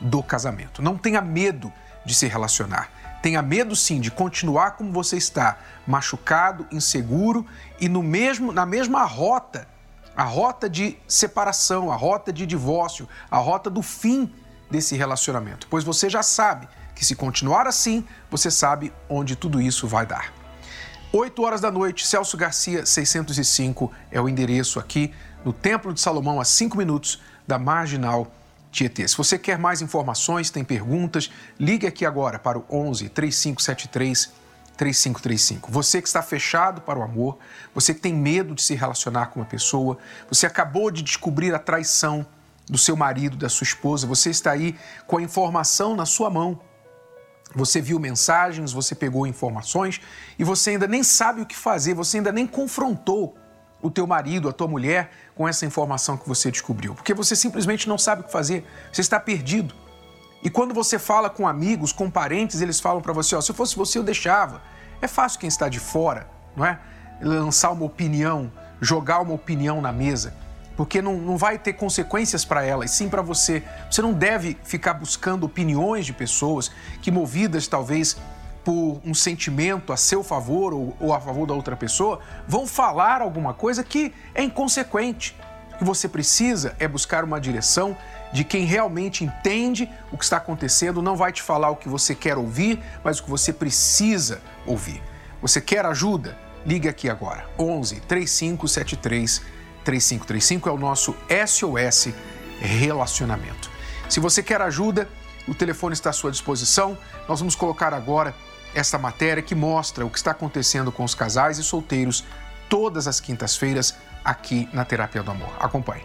do 0.00 0.22
casamento. 0.22 0.82
Não 0.82 0.98
tenha 0.98 1.20
medo 1.20 1.72
de 2.04 2.14
se 2.14 2.26
relacionar. 2.26 2.90
Tenha 3.22 3.40
medo 3.40 3.76
sim 3.76 4.00
de 4.00 4.10
continuar 4.10 4.72
como 4.72 4.92
você 4.92 5.16
está, 5.16 5.58
machucado, 5.86 6.66
inseguro 6.72 7.46
e 7.80 7.88
no 7.88 8.02
mesmo 8.02 8.50
na 8.50 8.66
mesma 8.66 9.04
rota, 9.04 9.68
a 10.16 10.24
rota 10.24 10.68
de 10.68 10.98
separação, 11.06 11.90
a 11.92 11.96
rota 11.96 12.32
de 12.32 12.44
divórcio, 12.44 13.08
a 13.30 13.38
rota 13.38 13.70
do 13.70 13.80
fim 13.80 14.30
desse 14.72 14.96
relacionamento. 14.96 15.68
Pois 15.70 15.84
você 15.84 16.10
já 16.10 16.22
sabe 16.22 16.66
que 16.96 17.04
se 17.04 17.14
continuar 17.14 17.66
assim, 17.66 18.04
você 18.30 18.50
sabe 18.50 18.92
onde 19.08 19.36
tudo 19.36 19.60
isso 19.60 19.86
vai 19.86 20.06
dar. 20.06 20.32
8 21.12 21.42
horas 21.42 21.60
da 21.60 21.70
noite, 21.70 22.06
Celso 22.06 22.36
Garcia 22.38 22.86
605 22.86 23.92
é 24.10 24.20
o 24.20 24.28
endereço 24.28 24.80
aqui 24.80 25.12
no 25.44 25.52
Templo 25.52 25.92
de 25.92 26.00
Salomão, 26.00 26.40
a 26.40 26.44
5 26.44 26.76
minutos 26.76 27.20
da 27.46 27.58
Marginal 27.58 28.32
Tietê. 28.70 29.06
Se 29.06 29.16
você 29.16 29.38
quer 29.38 29.58
mais 29.58 29.82
informações, 29.82 30.50
tem 30.50 30.64
perguntas, 30.64 31.30
ligue 31.60 31.86
aqui 31.86 32.06
agora 32.06 32.38
para 32.38 32.58
o 32.58 32.64
11 32.70 33.10
3573 33.10 34.32
3535. 34.74 35.70
Você 35.70 36.00
que 36.00 36.08
está 36.08 36.22
fechado 36.22 36.80
para 36.80 36.98
o 36.98 37.02
amor, 37.02 37.38
você 37.74 37.92
que 37.92 38.00
tem 38.00 38.14
medo 38.14 38.54
de 38.54 38.62
se 38.62 38.74
relacionar 38.74 39.26
com 39.26 39.40
uma 39.40 39.46
pessoa, 39.46 39.98
você 40.30 40.46
acabou 40.46 40.90
de 40.90 41.02
descobrir 41.02 41.54
a 41.54 41.58
traição 41.58 42.26
do 42.68 42.78
seu 42.78 42.96
marido, 42.96 43.36
da 43.36 43.48
sua 43.48 43.64
esposa, 43.64 44.06
você 44.06 44.30
está 44.30 44.52
aí 44.52 44.76
com 45.06 45.18
a 45.18 45.22
informação 45.22 45.96
na 45.96 46.06
sua 46.06 46.30
mão. 46.30 46.60
Você 47.54 47.80
viu 47.80 47.98
mensagens, 47.98 48.72
você 48.72 48.94
pegou 48.94 49.26
informações 49.26 50.00
e 50.38 50.44
você 50.44 50.70
ainda 50.70 50.86
nem 50.86 51.02
sabe 51.02 51.42
o 51.42 51.46
que 51.46 51.56
fazer, 51.56 51.94
você 51.94 52.16
ainda 52.16 52.32
nem 52.32 52.46
confrontou 52.46 53.36
o 53.82 53.90
teu 53.90 54.06
marido, 54.06 54.48
a 54.48 54.52
tua 54.52 54.68
mulher 54.68 55.10
com 55.34 55.46
essa 55.46 55.66
informação 55.66 56.16
que 56.16 56.26
você 56.26 56.50
descobriu, 56.50 56.94
porque 56.94 57.12
você 57.12 57.34
simplesmente 57.34 57.88
não 57.88 57.98
sabe 57.98 58.22
o 58.22 58.24
que 58.24 58.32
fazer, 58.32 58.64
você 58.92 59.00
está 59.00 59.18
perdido. 59.18 59.74
E 60.42 60.48
quando 60.48 60.72
você 60.72 60.98
fala 60.98 61.28
com 61.28 61.46
amigos, 61.46 61.92
com 61.92 62.10
parentes, 62.10 62.60
eles 62.60 62.80
falam 62.80 63.02
para 63.02 63.12
você: 63.12 63.34
ó, 63.36 63.40
se 63.40 63.50
eu 63.50 63.54
fosse 63.54 63.76
você, 63.76 63.98
eu 63.98 64.02
deixava. 64.02 64.62
É 65.00 65.06
fácil 65.06 65.38
quem 65.38 65.48
está 65.48 65.68
de 65.68 65.78
fora, 65.78 66.28
não 66.56 66.64
é? 66.64 66.78
Lançar 67.20 67.70
uma 67.70 67.84
opinião, 67.84 68.52
jogar 68.80 69.20
uma 69.20 69.34
opinião 69.34 69.80
na 69.80 69.92
mesa, 69.92 70.34
porque 70.76 71.02
não, 71.02 71.16
não 71.18 71.36
vai 71.36 71.58
ter 71.58 71.74
consequências 71.74 72.44
para 72.44 72.64
ela, 72.64 72.84
e 72.84 72.88
sim 72.88 73.08
para 73.08 73.22
você. 73.22 73.62
Você 73.90 74.02
não 74.02 74.12
deve 74.12 74.56
ficar 74.64 74.94
buscando 74.94 75.44
opiniões 75.44 76.06
de 76.06 76.12
pessoas 76.12 76.70
que, 77.00 77.10
movidas 77.10 77.66
talvez 77.66 78.16
por 78.64 79.00
um 79.04 79.12
sentimento 79.12 79.92
a 79.92 79.96
seu 79.96 80.22
favor 80.22 80.72
ou, 80.72 80.96
ou, 81.00 81.12
a 81.12 81.20
favor 81.20 81.46
da 81.46 81.54
outra 81.54 81.76
pessoa, 81.76 82.20
vão 82.46 82.66
falar 82.66 83.20
alguma 83.20 83.52
coisa 83.52 83.82
que 83.82 84.12
é 84.34 84.42
inconsequente. 84.42 85.36
O 85.74 85.78
que 85.78 85.84
você 85.84 86.08
precisa 86.08 86.76
é 86.78 86.86
buscar 86.86 87.24
uma 87.24 87.40
direção 87.40 87.96
de 88.32 88.44
quem 88.44 88.64
realmente 88.64 89.24
entende 89.24 89.90
o 90.10 90.16
que 90.16 90.24
está 90.24 90.36
acontecendo, 90.38 91.02
não 91.02 91.16
vai 91.16 91.32
te 91.32 91.42
falar 91.42 91.70
o 91.70 91.76
que 91.76 91.88
você 91.88 92.14
quer 92.14 92.38
ouvir, 92.38 92.80
mas 93.04 93.18
o 93.18 93.24
que 93.24 93.30
você 93.30 93.52
precisa 93.52 94.40
ouvir. 94.64 95.02
Você 95.40 95.60
quer 95.60 95.84
ajuda? 95.84 96.38
Ligue 96.64 96.88
aqui 96.88 97.10
agora. 97.10 97.44
11 97.58 98.00
3573 98.00 99.42
3535 99.84 100.68
é 100.68 100.72
o 100.72 100.78
nosso 100.78 101.14
SOS 101.46 102.08
Relacionamento. 102.60 103.70
Se 104.08 104.20
você 104.20 104.42
quer 104.42 104.60
ajuda, 104.60 105.08
o 105.48 105.54
telefone 105.54 105.94
está 105.94 106.10
à 106.10 106.12
sua 106.12 106.30
disposição. 106.30 106.96
Nós 107.28 107.40
vamos 107.40 107.56
colocar 107.56 107.92
agora 107.92 108.34
esta 108.74 108.96
matéria 108.98 109.42
que 109.42 109.54
mostra 109.54 110.06
o 110.06 110.10
que 110.10 110.16
está 110.16 110.30
acontecendo 110.30 110.92
com 110.92 111.02
os 111.04 111.14
casais 111.14 111.58
e 111.58 111.64
solteiros 111.64 112.24
todas 112.68 113.06
as 113.06 113.20
quintas-feiras 113.20 113.94
aqui 114.24 114.68
na 114.72 114.84
Terapia 114.84 115.22
do 115.22 115.30
Amor. 115.30 115.52
Acompanhe. 115.58 116.04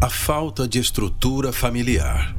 A 0.00 0.10
falta 0.10 0.66
de 0.66 0.78
estrutura 0.78 1.52
familiar. 1.52 2.34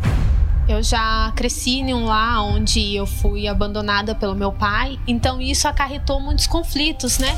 Eu 0.67 0.83
já 0.83 1.31
cresci 1.35 1.79
em 1.79 1.93
um 1.93 2.05
lar 2.05 2.43
onde 2.43 2.95
eu 2.95 3.07
fui 3.07 3.47
abandonada 3.47 4.13
pelo 4.13 4.35
meu 4.35 4.51
pai, 4.51 4.99
então 5.07 5.41
isso 5.41 5.67
acarretou 5.67 6.19
muitos 6.19 6.47
conflitos, 6.47 7.17
né? 7.17 7.35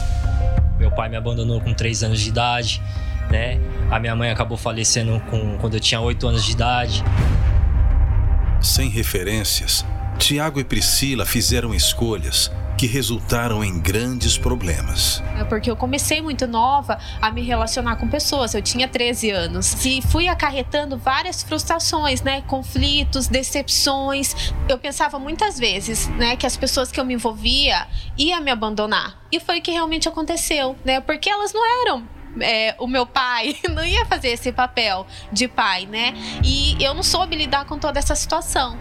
Meu 0.77 0.91
pai 0.91 1.08
me 1.10 1.15
abandonou 1.15 1.62
com 1.62 1.74
3 1.74 2.03
anos 2.03 2.20
de 2.20 2.29
idade, 2.29 2.82
né? 3.33 3.59
A 3.89 3.99
minha 3.99 4.15
mãe 4.15 4.29
acabou 4.29 4.55
falecendo 4.55 5.19
com, 5.21 5.57
quando 5.57 5.73
eu 5.73 5.79
tinha 5.79 5.99
8 5.99 6.27
anos 6.27 6.45
de 6.45 6.51
idade. 6.51 7.03
Sem 8.61 8.89
referências, 8.89 9.83
Tiago 10.19 10.59
e 10.59 10.63
Priscila 10.63 11.25
fizeram 11.25 11.73
escolhas 11.73 12.51
que 12.77 12.85
resultaram 12.85 13.63
em 13.63 13.79
grandes 13.79 14.37
problemas. 14.37 15.23
É 15.37 15.43
porque 15.43 15.69
eu 15.69 15.75
comecei 15.75 16.21
muito 16.21 16.45
nova 16.45 16.99
a 17.19 17.31
me 17.31 17.41
relacionar 17.41 17.95
com 17.95 18.07
pessoas. 18.07 18.53
Eu 18.53 18.61
tinha 18.61 18.87
13 18.87 19.31
anos 19.31 19.83
e 19.83 20.01
fui 20.01 20.27
acarretando 20.27 20.97
várias 20.97 21.41
frustrações, 21.41 22.21
né, 22.21 22.41
conflitos, 22.41 23.27
decepções. 23.27 24.53
Eu 24.69 24.77
pensava 24.77 25.17
muitas 25.17 25.57
vezes, 25.57 26.07
né, 26.09 26.35
que 26.35 26.45
as 26.45 26.55
pessoas 26.55 26.91
que 26.91 26.99
eu 26.99 27.05
me 27.05 27.15
envolvia 27.15 27.87
iam 28.15 28.41
me 28.41 28.51
abandonar. 28.51 29.19
E 29.31 29.39
foi 29.39 29.59
o 29.59 29.61
que 29.61 29.71
realmente 29.71 30.07
aconteceu, 30.07 30.75
né? 30.85 30.99
Porque 30.99 31.29
elas 31.29 31.53
não 31.53 31.81
eram 31.81 32.03
é, 32.39 32.75
o 32.79 32.87
meu 32.87 33.05
pai 33.05 33.55
não 33.69 33.85
ia 33.85 34.05
fazer 34.05 34.29
esse 34.29 34.51
papel 34.51 35.05
de 35.31 35.47
pai, 35.47 35.85
né? 35.85 36.13
E 36.43 36.81
eu 36.83 36.93
não 36.93 37.03
soube 37.03 37.35
lidar 37.35 37.65
com 37.65 37.77
toda 37.77 37.99
essa 37.99 38.15
situação. 38.15 38.77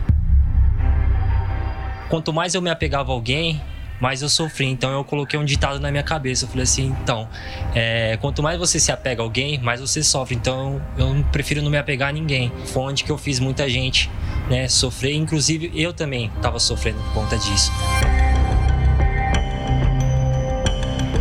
Quanto 2.08 2.32
mais 2.32 2.54
eu 2.54 2.60
me 2.60 2.68
apegava 2.68 3.10
a 3.10 3.14
alguém, 3.14 3.60
mais 4.02 4.20
eu 4.20 4.28
sofri. 4.28 4.66
Então 4.66 4.90
eu 4.90 5.04
coloquei 5.04 5.38
um 5.38 5.44
ditado 5.44 5.78
na 5.78 5.90
minha 5.90 6.02
cabeça. 6.02 6.44
Eu 6.44 6.48
falei 6.48 6.64
assim: 6.64 6.94
então, 7.02 7.28
é, 7.74 8.18
quanto 8.20 8.42
mais 8.42 8.58
você 8.58 8.80
se 8.80 8.90
apega 8.90 9.22
a 9.22 9.24
alguém, 9.24 9.58
mais 9.60 9.80
você 9.80 10.02
sofre. 10.02 10.34
Então 10.34 10.82
eu 10.98 11.24
prefiro 11.30 11.62
não 11.62 11.70
me 11.70 11.78
apegar 11.78 12.08
a 12.08 12.12
ninguém. 12.12 12.52
Foi 12.66 12.82
onde 12.82 13.04
que 13.04 13.10
eu 13.10 13.16
fiz 13.16 13.38
muita 13.38 13.68
gente 13.70 14.10
né, 14.50 14.68
sofrer. 14.68 15.14
Inclusive 15.14 15.70
eu 15.74 15.92
também 15.92 16.30
estava 16.36 16.58
sofrendo 16.58 16.98
por 17.04 17.14
conta 17.14 17.38
disso. 17.38 17.70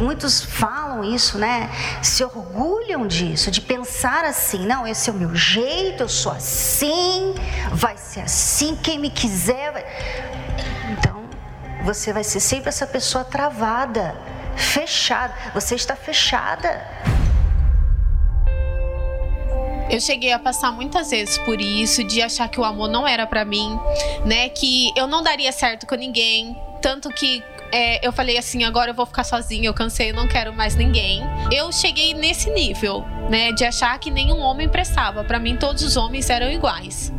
Muitos 0.02 0.42
falam 0.42 1.04
isso, 1.04 1.38
né? 1.38 1.70
Se 2.02 2.24
orgulham 2.24 3.06
disso, 3.06 3.52
de 3.52 3.62
pensar 3.62 4.26
assim: 4.26 4.66
não, 4.66 4.88
esse 4.88 5.12
é 5.12 5.14
o 5.14 5.16
meu 5.16 5.36
jeito, 5.36 6.02
eu 6.02 6.10
sou 6.10 6.32
assim, 6.32 7.36
vai 7.72 7.96
ser 7.98 8.22
assim, 8.22 8.76
quem 8.76 8.98
me 8.98 9.12
quiser. 9.12 9.72
Vai... 9.72 9.86
Então, 10.90 11.24
você 11.84 12.12
vai 12.12 12.24
ser 12.24 12.40
sempre 12.40 12.70
essa 12.70 12.88
pessoa 12.88 13.24
travada, 13.24 14.20
fechada. 14.56 15.36
Você 15.54 15.76
está 15.76 15.96
fechada. 15.96 16.84
Eu 19.88 20.00
cheguei 20.00 20.34
a 20.34 20.40
passar 20.40 20.72
muitas 20.72 21.12
vezes 21.12 21.38
por 21.40 21.62
isso, 21.62 22.04
de 22.04 22.24
achar 22.24 22.48
que 22.50 22.60
o 22.60 22.64
amor 22.64 22.88
não 22.88 23.08
era 23.08 23.28
para 23.28 23.46
mim, 23.46 23.80
né? 24.26 24.50
Que 24.50 24.92
eu 24.98 25.06
não 25.06 25.22
daria 25.22 25.52
certo 25.52 25.86
com 25.86 25.96
ninguém. 25.96 26.58
Tanto 26.82 27.10
que 27.10 27.44
é, 27.72 28.06
eu 28.06 28.12
falei 28.12 28.38
assim, 28.38 28.64
agora 28.64 28.92
eu 28.92 28.96
vou 28.96 29.06
ficar 29.06 29.24
sozinha, 29.24 29.68
eu 29.68 29.74
cansei, 29.74 30.12
eu 30.12 30.16
não 30.16 30.28
quero 30.28 30.54
mais 30.54 30.76
ninguém. 30.76 31.22
Eu 31.52 31.72
cheguei 31.72 32.14
nesse 32.14 32.50
nível, 32.52 33.06
né? 33.30 33.52
De 33.54 33.64
achar 33.64 33.98
que 34.00 34.12
nenhum 34.12 34.40
homem 34.40 34.68
prestava. 34.68 35.24
Para 35.24 35.40
mim, 35.40 35.56
todos 35.56 35.84
os 35.84 35.96
homens 35.96 36.30
eram 36.30 36.52
iguais. 36.52 37.12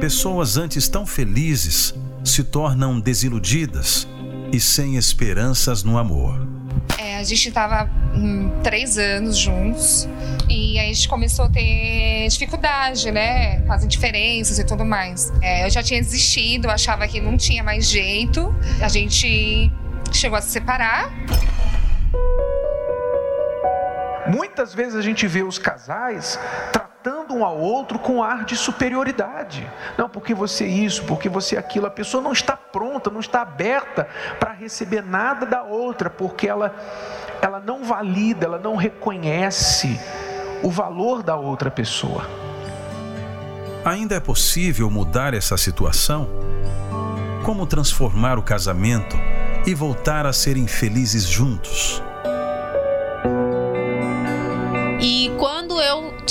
Pessoas 0.00 0.56
antes 0.56 0.88
tão 0.88 1.06
felizes 1.06 1.94
se 2.24 2.42
tornam 2.42 3.00
desiludidas 3.00 4.08
e 4.52 4.60
sem 4.60 4.96
esperanças 4.96 5.82
no 5.82 5.96
amor. 5.98 6.53
É, 6.98 7.16
a 7.16 7.22
gente 7.22 7.48
estava 7.48 7.90
hum, 8.14 8.50
três 8.62 8.96
anos 8.98 9.36
juntos 9.36 10.08
e 10.48 10.78
a 10.78 10.84
gente 10.84 11.08
começou 11.08 11.46
a 11.46 11.48
ter 11.48 12.28
dificuldade, 12.28 13.10
né? 13.10 13.62
As 13.68 13.84
indiferenças 13.84 14.58
e 14.58 14.64
tudo 14.64 14.84
mais. 14.84 15.32
É, 15.42 15.66
eu 15.66 15.70
já 15.70 15.82
tinha 15.82 16.00
desistido, 16.00 16.70
achava 16.70 17.06
que 17.08 17.20
não 17.20 17.36
tinha 17.36 17.62
mais 17.62 17.88
jeito. 17.88 18.54
A 18.80 18.88
gente 18.88 19.70
chegou 20.12 20.38
a 20.38 20.40
se 20.40 20.50
separar. 20.50 21.12
Muitas 24.26 24.72
vezes 24.72 24.94
a 24.94 25.02
gente 25.02 25.26
vê 25.26 25.42
os 25.42 25.58
casais 25.58 26.38
tratando 26.72 26.93
um 27.12 27.44
ao 27.44 27.58
outro 27.58 27.98
com 27.98 28.22
ar 28.22 28.44
de 28.44 28.56
superioridade. 28.56 29.70
Não, 29.98 30.08
porque 30.08 30.34
você 30.34 30.64
é 30.64 30.68
isso, 30.68 31.04
porque 31.04 31.28
você 31.28 31.56
é 31.56 31.58
aquilo. 31.58 31.86
A 31.86 31.90
pessoa 31.90 32.22
não 32.22 32.32
está 32.32 32.56
pronta, 32.56 33.10
não 33.10 33.20
está 33.20 33.42
aberta 33.42 34.08
para 34.38 34.52
receber 34.52 35.02
nada 35.02 35.44
da 35.44 35.62
outra, 35.62 36.08
porque 36.08 36.48
ela, 36.48 36.74
ela 37.42 37.60
não 37.60 37.84
valida, 37.84 38.46
ela 38.46 38.58
não 38.58 38.76
reconhece 38.76 40.00
o 40.62 40.70
valor 40.70 41.22
da 41.22 41.36
outra 41.36 41.70
pessoa. 41.70 42.26
Ainda 43.84 44.14
é 44.14 44.20
possível 44.20 44.90
mudar 44.90 45.34
essa 45.34 45.58
situação? 45.58 46.28
Como 47.44 47.66
transformar 47.66 48.38
o 48.38 48.42
casamento 48.42 49.16
e 49.66 49.74
voltar 49.74 50.24
a 50.24 50.32
serem 50.32 50.66
felizes 50.66 51.24
juntos? 51.24 52.02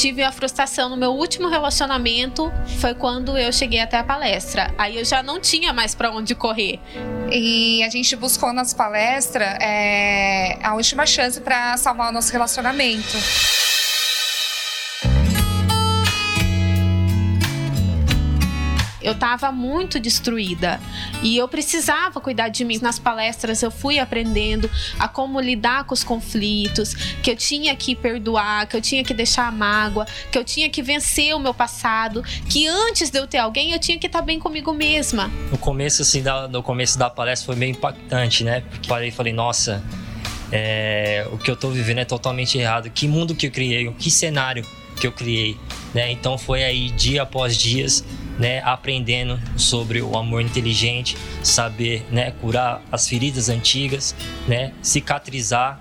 Tive 0.04 0.22
a 0.22 0.34
frustração 0.34 0.90
no 0.90 0.98
meu 0.98 1.12
último 1.12 1.48
relacionamento, 1.48 2.52
foi 2.82 2.94
quando 2.94 3.38
eu 3.38 3.54
cheguei 3.54 3.80
até 3.80 3.98
a 3.98 4.04
palestra. 4.04 4.70
Aí 4.78 4.98
eu 4.98 5.06
já 5.06 5.24
não 5.24 5.40
tinha 5.40 5.72
mais 5.72 5.96
para 5.96 6.12
onde 6.12 6.36
correr. 6.36 6.78
E 7.32 7.82
a 7.82 7.90
gente 7.90 8.14
buscou 8.18 8.52
nas 8.52 8.74
palestras 8.74 9.58
é, 9.62 10.60
a 10.62 10.76
última 10.76 11.06
chance 11.06 11.40
para 11.40 11.78
salvar 11.78 12.10
o 12.10 12.12
nosso 12.12 12.34
relacionamento. 12.34 13.18
Eu 19.04 19.14
estava 19.14 19.52
muito 19.52 20.00
destruída 20.00 20.80
e 21.22 21.38
eu 21.38 21.48
precisava 21.48 22.20
cuidar 22.22 22.50
de 22.50 22.64
mim. 22.64 22.80
Nas 22.82 22.98
palestras 22.98 23.62
eu 23.62 23.70
fui 23.70 24.00
aprendendo 24.00 24.70
a 25.00 25.08
como 25.08 25.40
lidar 25.40 25.84
com 25.84 25.94
os 25.94 26.04
conflitos, 26.04 26.94
que 27.22 27.32
eu 27.32 27.36
tinha 27.36 27.76
que 27.76 27.96
perdoar, 27.96 28.68
que 28.68 28.76
eu 28.76 28.82
tinha 28.82 29.04
que 29.04 29.14
deixar 29.14 29.48
a 29.48 29.52
mágoa, 29.52 30.06
que 30.32 30.38
eu 30.38 30.44
tinha 30.44 30.70
que 30.70 30.82
vencer 30.82 31.36
o 31.36 31.40
meu 31.40 31.54
passado, 31.54 32.24
que 32.50 32.68
antes 32.68 33.10
de 33.10 33.20
eu 33.20 33.28
ter 33.28 33.38
alguém 33.38 33.74
eu 33.74 33.80
tinha 33.80 33.98
que 34.00 34.08
estar 34.08 34.22
bem 34.22 34.40
comigo 34.40 34.74
mesma. 34.74 35.30
No 35.52 35.58
começo 35.58 36.02
assim, 36.02 36.24
da, 36.24 36.48
no 36.48 36.64
começo 36.64 36.98
da 36.98 37.10
palestra 37.10 37.48
foi 37.48 37.56
meio 37.56 37.72
impactante, 37.72 38.44
né? 38.44 38.62
Porque 38.62 38.88
parei 38.88 39.10
e 39.10 39.12
falei, 39.12 39.34
nossa, 39.34 39.84
é, 40.52 41.28
o 41.32 41.38
que 41.38 41.50
eu 41.50 41.56
tô 41.56 41.70
vivendo 41.70 42.00
é 42.00 42.06
totalmente 42.06 42.58
errado. 42.58 42.90
Que 42.90 43.08
mundo 43.08 43.36
que 43.36 43.48
eu 43.48 43.52
criei, 43.52 43.92
que 43.94 44.10
cenário 44.10 44.66
que 45.00 45.08
eu 45.08 45.12
criei, 45.12 45.58
né? 45.94 46.12
Então 46.12 46.38
foi 46.38 46.64
aí 46.64 46.90
dia 46.92 47.24
após 47.24 47.58
dias 47.58 48.04
né, 48.38 48.62
aprendendo 48.64 49.40
sobre 49.58 50.02
o 50.02 50.18
amor 50.18 50.42
inteligente, 50.42 51.18
saber 51.44 52.06
né, 52.10 52.32
curar 52.42 52.82
as 52.92 53.08
feridas 53.08 53.50
antigas, 53.50 54.16
né, 54.48 54.74
cicatrizar. 54.82 55.80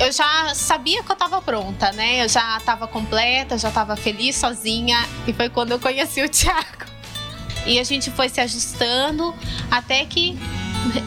Eu 0.00 0.10
já 0.10 0.52
sabia 0.54 1.02
que 1.02 1.10
eu 1.10 1.14
estava 1.14 1.40
pronta, 1.40 1.92
né? 1.92 2.24
Eu 2.24 2.28
já 2.28 2.56
estava 2.56 2.88
completa, 2.88 3.56
já 3.56 3.68
estava 3.68 3.94
feliz 3.94 4.34
sozinha 4.34 4.98
e 5.28 5.32
foi 5.32 5.48
quando 5.48 5.70
eu 5.70 5.78
conheci 5.78 6.20
o 6.22 6.28
Thiago. 6.28 6.86
E 7.64 7.78
a 7.78 7.84
gente 7.84 8.10
foi 8.10 8.28
se 8.28 8.40
ajustando 8.40 9.32
até 9.70 10.04
que 10.04 10.36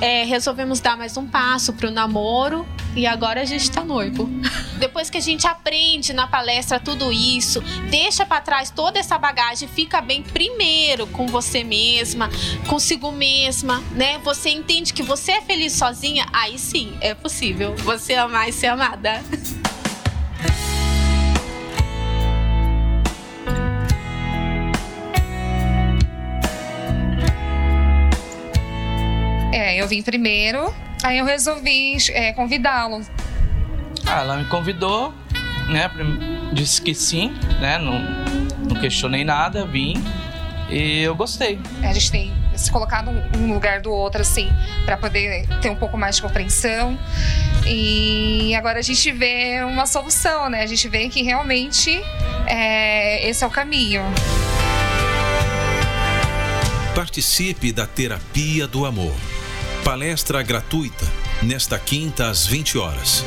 é, 0.02 0.24
resolvemos 0.24 0.80
dar 0.80 0.98
mais 0.98 1.15
um 1.17 1.28
passo 1.28 1.74
para 1.74 1.88
o 1.88 1.91
namoro 1.91 2.65
e 2.95 3.06
agora 3.06 3.41
a 3.41 3.45
gente 3.45 3.62
está 3.62 3.84
noivo. 3.84 4.30
Depois 4.80 5.10
que 5.10 5.17
a 5.17 5.21
gente 5.21 5.48
aprende 5.48 6.13
na 6.13 6.28
palestra 6.28 6.80
tudo 6.80 7.12
isso, 7.12 7.62
deixa 7.89 8.26
para 8.26 8.41
trás 8.41 8.69
toda 8.69 9.00
essa 9.00 9.17
bagagem, 9.17 9.67
fica 9.67 10.02
bem 10.02 10.21
primeiro 10.21 11.08
com 11.08 11.28
você 11.28 11.63
mesma, 11.63 12.30
consigo 12.67 13.12
mesma, 13.12 13.84
né? 13.91 14.17
Você 14.19 14.50
entende 14.50 14.93
que 14.93 15.04
você 15.04 15.34
é 15.34 15.41
feliz 15.41 15.74
sozinha, 15.74 16.26
aí 16.34 16.58
sim 16.58 16.95
é 17.02 17.13
possível 17.13 17.76
você 17.78 18.15
amar 18.15 18.50
e 18.50 18.54
ser 18.54 18.67
amada. 18.67 19.24
É, 29.75 29.81
eu 29.81 29.88
vim 29.89 30.01
primeiro, 30.01 30.73
aí 31.03 31.17
eu 31.17 31.25
resolvi 31.25 31.97
é, 32.11 32.31
convidá-lo. 32.31 33.01
Ah, 34.05 34.21
ela 34.21 34.38
me 34.38 34.45
convidou, 34.45 35.13
né? 35.67 35.91
Disse 36.53 36.81
que 36.81 36.95
sim, 36.95 37.33
né? 37.59 37.77
Não, 37.77 37.99
não 38.69 38.79
questionei 38.79 39.25
nada, 39.25 39.65
vim 39.65 40.01
e 40.69 41.01
eu 41.01 41.13
gostei. 41.13 41.59
A 41.83 41.91
gente 41.91 42.09
tem 42.09 42.33
se 42.55 42.71
colocado 42.71 43.11
um 43.38 43.53
lugar 43.53 43.81
do 43.81 43.91
outro, 43.91 44.21
assim, 44.21 44.49
para 44.85 44.95
poder 44.95 45.45
ter 45.61 45.69
um 45.69 45.75
pouco 45.75 45.97
mais 45.97 46.15
de 46.15 46.21
compreensão. 46.21 46.97
E 47.67 48.55
agora 48.55 48.79
a 48.79 48.81
gente 48.81 49.11
vê 49.11 49.61
uma 49.65 49.85
solução, 49.85 50.49
né? 50.49 50.61
A 50.61 50.67
gente 50.67 50.88
vê 50.88 51.09
que 51.09 51.21
realmente 51.21 52.01
é, 52.47 53.27
esse 53.27 53.43
é 53.43 53.47
o 53.47 53.49
caminho. 53.49 54.03
Participe 56.95 57.73
da 57.73 57.85
Terapia 57.85 58.67
do 58.67 58.85
Amor. 58.85 59.35
Palestra 59.86 60.41
gratuita, 60.41 61.06
nesta 61.43 61.78
quinta 61.78 62.28
às 62.28 62.48
20 62.48 62.80
horas. 62.80 63.24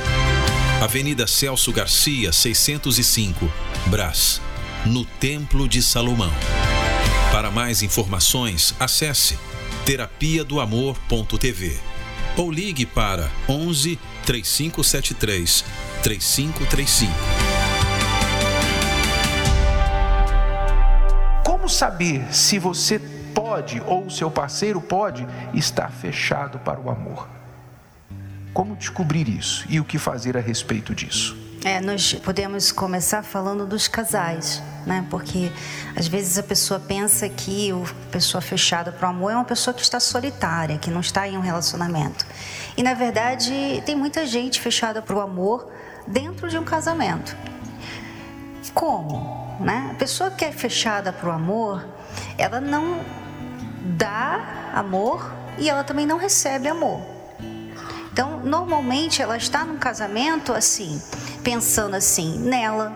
Avenida 0.83 1.25
Celso 1.25 1.73
Garcia, 1.73 2.33
605, 2.33 3.49
Brás, 3.87 4.41
no 4.85 5.05
Templo 5.05 5.69
de 5.69 5.81
Salomão. 5.81 6.33
Para 7.31 7.49
mais 7.49 7.81
informações, 7.81 8.75
acesse 8.81 9.39
terapia 9.87 10.43
do 10.43 10.59
amor.tv 10.59 11.79
ou 12.37 12.51
ligue 12.51 12.85
para 12.85 13.31
11 13.49 13.97
3573 14.27 15.65
3535. 16.03 17.13
Como 21.45 21.69
saber 21.69 22.35
se 22.35 22.59
você 22.59 23.01
pode 23.49 23.83
ou 23.87 24.05
o 24.05 24.11
seu 24.11 24.31
parceiro 24.31 24.79
pode 24.79 25.27
estar 25.55 25.91
fechado 25.91 26.59
para 26.59 26.79
o 26.79 26.91
amor. 26.91 27.27
Como 28.53 28.77
descobrir 28.77 29.27
isso 29.27 29.65
e 29.71 29.81
o 29.81 29.85
que 29.85 29.99
fazer 29.99 30.37
a 30.37 30.41
respeito 30.41 30.95
disso? 30.95 31.35
É, 31.65 31.81
nós 31.81 32.13
podemos 32.13 32.71
começar 32.71 33.23
falando 33.23 33.67
dos 33.67 33.89
casais, 33.89 34.63
né? 34.87 35.05
Porque 35.11 35.51
às 35.97 36.07
vezes 36.07 36.39
a 36.39 36.43
pessoa 36.43 36.79
pensa 36.79 37.27
que 37.29 37.73
a 37.73 38.11
pessoa 38.13 38.41
fechada 38.43 38.93
para 38.93 39.09
o 39.09 39.11
amor 39.11 39.33
é 39.33 39.35
uma 39.35 39.45
pessoa 39.45 39.73
que 39.73 39.83
está 39.83 39.99
solitária, 39.99 40.77
que 40.77 40.91
não 40.91 41.01
está 41.01 41.27
em 41.27 41.37
um 41.37 41.41
relacionamento. 41.41 42.27
E 42.77 42.83
na 42.83 42.93
verdade 42.93 43.83
tem 43.87 43.97
muita 43.97 44.27
gente 44.27 44.61
fechada 44.61 45.01
para 45.01 45.17
o 45.17 45.21
amor 45.21 45.73
dentro 46.07 46.51
de 46.51 46.59
um 46.59 46.65
casamento. 46.65 47.35
Como? 48.75 49.57
Né? 49.59 49.91
A 49.93 49.95
pessoa 49.95 50.31
que 50.31 50.45
é 50.45 50.53
fechada 50.53 51.13
para 51.13 51.31
o 51.31 51.33
amor, 51.33 51.85
ela 52.37 52.61
não 52.61 53.01
dá 53.83 54.71
amor 54.75 55.33
e 55.59 55.69
ela 55.69 55.85
também 55.85 56.07
não 56.07 56.19
recebe 56.19 56.69
amor. 56.69 57.01
Então, 58.13 58.41
normalmente 58.41 59.23
ela 59.23 59.37
está 59.37 59.65
num 59.65 59.77
casamento 59.77 60.53
assim, 60.53 61.01
pensando 61.45 61.95
assim 61.95 62.39
nela, 62.39 62.93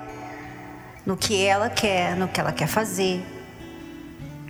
no 1.07 1.17
que 1.17 1.45
ela 1.45 1.71
quer, 1.71 2.17
no 2.17 2.29
que 2.29 2.41
ela 2.41 2.53
quer 2.53 2.67
fazer. 2.67 3.25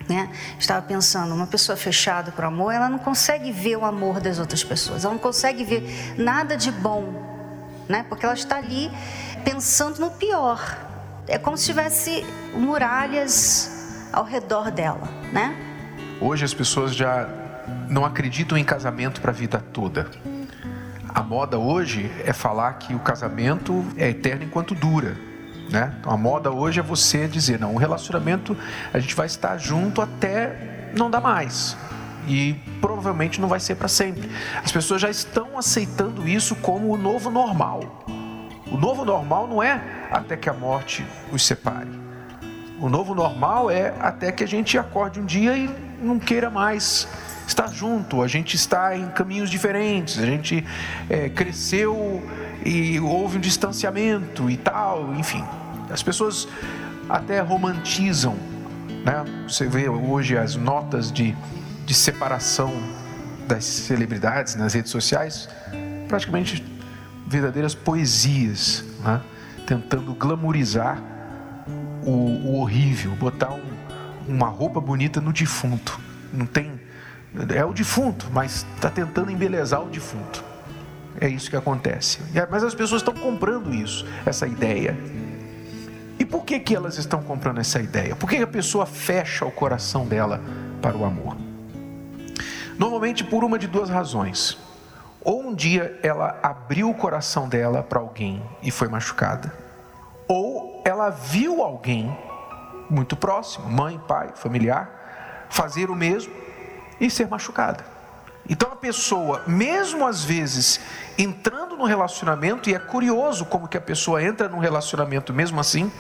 Né? 0.09 0.31
Estava 0.59 0.81
pensando, 0.81 1.35
uma 1.35 1.47
pessoa 1.47 1.77
fechada 1.77 2.33
para 2.33 2.47
o 2.47 2.49
amor, 2.49 2.73
ela 2.73 2.89
não 2.89 2.99
consegue 2.99 3.53
ver 3.53 3.77
o 3.77 3.85
amor 3.85 4.21
das 4.21 4.39
outras 4.39 4.65
pessoas, 4.65 5.05
ela 5.05 5.15
não 5.15 5.21
consegue 5.21 5.63
ver 5.65 6.15
nada 6.19 6.57
de 6.57 6.73
bom, 6.73 7.05
né? 7.89 8.05
porque 8.09 8.25
ela 8.25 8.35
está 8.35 8.57
ali 8.57 8.91
pensando 9.45 9.99
no 9.99 10.11
pior. 10.11 10.61
É 11.29 11.39
como 11.39 11.57
se 11.57 11.67
tivesse 11.67 12.25
muralhas 12.55 14.09
ao 14.13 14.25
redor 14.25 14.71
dela, 14.71 15.09
né? 15.33 15.72
Hoje 16.25 16.45
as 16.45 16.55
pessoas 16.55 16.95
já 16.95 17.29
não 17.89 18.05
acreditam 18.05 18.57
em 18.57 18.63
casamento 18.63 19.21
para 19.21 19.33
a 19.33 19.35
vida 19.35 19.59
toda. 19.73 20.09
A 21.09 21.21
moda 21.21 21.59
hoje 21.59 22.13
é 22.25 22.33
falar 22.33 22.75
que 22.75 22.95
o 22.95 23.01
casamento 23.01 23.85
é 23.97 24.11
eterno 24.11 24.45
enquanto 24.45 24.73
dura. 24.73 25.17
Né? 25.69 25.93
Então, 25.99 26.13
a 26.13 26.17
moda 26.17 26.53
hoje 26.53 26.79
é 26.79 26.83
você 26.83 27.27
dizer, 27.27 27.59
não, 27.59 27.75
o 27.75 27.77
relacionamento 27.77 28.57
a 28.95 29.01
gente 29.01 29.17
vai 29.17 29.27
estar 29.27 29.59
junto 29.59 30.01
até 30.01 30.93
não 30.97 31.11
dar 31.11 31.21
mais. 31.21 31.77
E 32.29 32.55
provavelmente 32.81 33.41
não 33.41 33.49
vai 33.49 33.59
ser 33.59 33.75
para 33.75 33.89
sempre. 33.89 34.31
As 34.63 34.71
pessoas 34.71 35.03
já 35.03 35.11
estão 35.11 35.59
aceitando 35.59 36.29
isso 36.29 36.55
como 36.55 36.95
o 36.95 36.97
novo 36.97 37.31
normal. 37.31 38.05
O 38.71 38.77
novo 38.77 39.05
normal 39.05 39.49
não 39.49 39.61
é 39.61 40.09
até 40.09 40.37
que 40.37 40.49
a 40.49 40.53
morte 40.53 41.05
os 41.33 41.45
separe. 41.45 41.91
O 42.79 42.89
novo 42.89 43.13
normal 43.13 43.73
é 43.73 43.93
até 43.99 44.31
que 44.31 44.45
a 44.45 44.47
gente 44.47 44.79
acorde 44.79 45.19
um 45.19 45.25
dia 45.25 45.57
e 45.57 45.92
não 46.03 46.19
queira 46.19 46.51
mais 46.51 47.09
estar 47.47 47.69
junto, 47.69 48.23
a 48.23 48.29
gente 48.29 48.57
está 48.57 48.97
em 48.97 49.09
caminhos 49.11 49.51
diferentes, 49.51 50.19
a 50.19 50.27
gente 50.27 50.65
é, 51.09 51.29
cresceu 51.29 52.23
e 52.65 52.99
houve 53.01 53.39
um 53.39 53.41
distanciamento 53.41 54.51
e 54.51 54.57
tal, 54.57 55.15
enfim. 55.15 55.45
As 55.91 56.03
pessoas 56.03 56.49
até 57.09 57.41
romantizam, 57.41 58.37
né? 59.05 59.25
Você 59.49 59.67
vê 59.67 59.89
hoje 59.89 60.37
as 60.37 60.57
notas 60.57 61.13
de, 61.13 61.37
de 61.85 61.95
separação 61.95 62.73
das 63.47 63.65
celebridades 63.65 64.55
nas 64.55 64.73
redes 64.73 64.91
sociais, 64.91 65.49
praticamente 66.09 66.65
verdadeiras 67.27 67.75
poesias, 67.75 68.85
né? 69.03 69.21
tentando 69.67 70.15
glamorizar 70.15 71.03
o, 72.05 72.11
o 72.11 72.61
horrível, 72.61 73.13
botar 73.13 73.53
um, 73.53 73.63
uma 74.29 74.49
roupa 74.49 74.81
bonita 74.81 75.21
no 75.21 75.33
defunto. 75.33 76.01
Não 76.33 76.47
tem 76.47 76.81
é 77.55 77.65
o 77.65 77.73
defunto, 77.73 78.29
mas 78.31 78.67
está 78.75 78.91
tentando 78.91 79.31
embelezar 79.31 79.83
o 79.83 79.89
defunto. 79.89 80.45
É 81.21 81.29
isso 81.29 81.49
que 81.49 81.57
acontece. 81.57 82.21
Mas 82.51 82.63
as 82.63 82.75
pessoas 82.75 83.01
estão 83.01 83.15
comprando 83.15 83.73
isso, 83.73 84.07
essa 84.27 84.47
ideia. 84.47 84.97
E 86.19 86.25
por 86.25 86.45
que, 86.45 86.61
que 86.61 86.75
elas 86.75 86.99
estão 86.99 87.23
comprando 87.23 87.59
essa 87.59 87.81
ideia? 87.81 88.15
Por 88.15 88.29
que 88.29 88.37
a 88.37 88.47
pessoa 88.47 88.85
fecha 88.85 89.45
o 89.45 89.51
coração 89.51 90.07
dela 90.07 90.43
para 90.81 90.97
o 90.97 91.05
amor? 91.05 91.37
Normalmente 92.79 93.25
por 93.25 93.45
uma 93.45 93.59
de 93.59 93.67
duas 93.67 93.89
razões. 93.89 94.59
Ou 95.25 95.43
um 95.43 95.55
dia 95.55 95.99
ela 96.03 96.39
abriu 96.43 96.91
o 96.91 96.95
coração 96.95 97.49
dela 97.49 97.83
para 97.83 98.01
alguém 98.01 98.43
e 98.63 98.71
foi 98.71 98.89
machucada, 98.89 99.53
ou 100.27 100.83
ela 100.85 101.11
viu 101.11 101.63
alguém 101.63 102.17
muito 102.93 103.17
próximo, 103.17 103.69
mãe, 103.69 103.99
pai, 104.07 104.31
familiar, 104.35 105.47
fazer 105.49 105.91
o 105.91 105.95
mesmo 105.95 106.33
e 107.01 107.11
ser 107.11 107.27
machucada. 107.27 107.85
Então 108.49 108.71
a 108.73 108.77
pessoa, 108.77 109.43
mesmo 109.47 110.07
às 110.07 110.25
vezes 110.25 110.81
entrando 111.17 111.77
no 111.77 111.85
relacionamento, 111.85 112.69
e 112.69 112.75
é 112.75 112.79
curioso 112.79 113.45
como 113.45 113.69
que 113.69 113.77
a 113.77 113.81
pessoa 113.81 114.23
entra 114.23 114.49
num 114.49 114.59
relacionamento 114.59 115.33
mesmo 115.33 115.61
assim. 115.61 115.91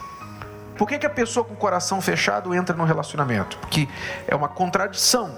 Por 0.76 0.88
que, 0.88 0.98
que 0.98 1.06
a 1.06 1.10
pessoa 1.10 1.44
com 1.44 1.54
o 1.54 1.56
coração 1.56 2.00
fechado 2.00 2.54
entra 2.54 2.74
no 2.74 2.84
relacionamento? 2.84 3.56
Porque 3.58 3.88
é 4.26 4.34
uma 4.34 4.48
contradição, 4.48 5.32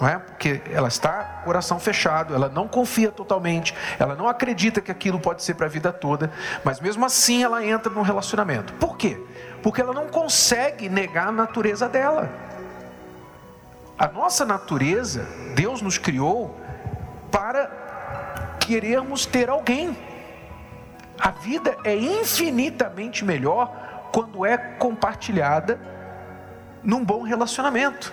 não 0.00 0.08
é? 0.08 0.18
Porque 0.18 0.60
ela 0.70 0.88
está 0.88 1.42
coração 1.44 1.78
fechado, 1.78 2.34
ela 2.34 2.48
não 2.48 2.68
confia 2.68 3.10
totalmente, 3.10 3.74
ela 3.98 4.14
não 4.14 4.28
acredita 4.28 4.80
que 4.80 4.90
aquilo 4.90 5.18
pode 5.18 5.42
ser 5.42 5.54
para 5.54 5.66
a 5.66 5.68
vida 5.68 5.92
toda, 5.92 6.30
mas 6.64 6.80
mesmo 6.80 7.04
assim 7.04 7.42
ela 7.42 7.64
entra 7.64 7.92
no 7.92 8.02
relacionamento. 8.02 8.72
Por 8.74 8.96
quê? 8.96 9.20
Porque 9.62 9.80
ela 9.80 9.92
não 9.92 10.08
consegue 10.08 10.88
negar 10.88 11.28
a 11.28 11.32
natureza 11.32 11.88
dela. 11.88 12.30
A 13.98 14.08
nossa 14.08 14.44
natureza, 14.44 15.26
Deus 15.54 15.80
nos 15.80 15.96
criou 15.96 16.54
para 17.30 18.56
querermos 18.60 19.24
ter 19.24 19.48
alguém. 19.48 19.96
A 21.18 21.30
vida 21.30 21.76
é 21.82 21.96
infinitamente 21.96 23.24
melhor 23.24 24.10
quando 24.12 24.44
é 24.44 24.56
compartilhada 24.56 25.80
num 26.82 27.04
bom 27.04 27.22
relacionamento. 27.22 28.12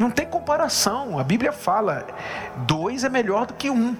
Não 0.00 0.10
tem 0.10 0.26
comparação. 0.26 1.18
A 1.18 1.22
Bíblia 1.22 1.52
fala: 1.52 2.06
dois 2.66 3.04
é 3.04 3.10
melhor 3.10 3.44
do 3.44 3.52
que 3.52 3.68
um. 3.68 3.94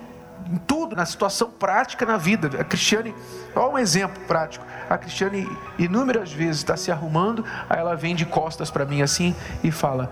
Em 0.51 0.57
tudo, 0.57 0.97
na 0.97 1.05
situação 1.05 1.51
prática 1.51 2.07
na 2.07 2.17
vida. 2.17 2.59
A 2.59 2.65
Cristiane, 2.65 3.15
olha 3.55 3.69
um 3.69 3.79
exemplo 3.79 4.19
prático. 4.25 4.65
A 4.89 4.97
Cristiane 4.97 5.47
inúmeras 5.79 6.33
vezes 6.33 6.57
está 6.57 6.75
se 6.75 6.91
arrumando, 6.91 7.45
aí 7.69 7.79
ela 7.79 7.95
vem 7.95 8.17
de 8.17 8.25
costas 8.25 8.71
para 8.71 8.87
mim 8.87 9.03
assim 9.03 9.37
e 9.63 9.71
fala: 9.71 10.11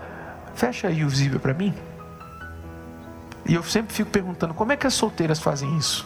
Fecha 0.53 0.87
aí 0.87 1.03
o 1.03 1.09
visível 1.09 1.39
para 1.39 1.55
mim. 1.55 1.73
E 3.47 3.55
eu 3.55 3.63
sempre 3.63 3.91
fico 3.91 4.11
perguntando: 4.11 4.53
como 4.53 4.71
é 4.71 4.77
que 4.77 4.85
as 4.85 4.93
solteiras 4.93 5.39
fazem 5.39 5.75
isso? 5.75 6.05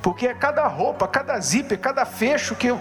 Porque 0.00 0.28
é 0.28 0.34
cada 0.34 0.64
roupa, 0.68 1.08
cada 1.08 1.40
zíper, 1.40 1.76
cada 1.80 2.04
fecho 2.04 2.54
que 2.54 2.68
eu. 2.68 2.80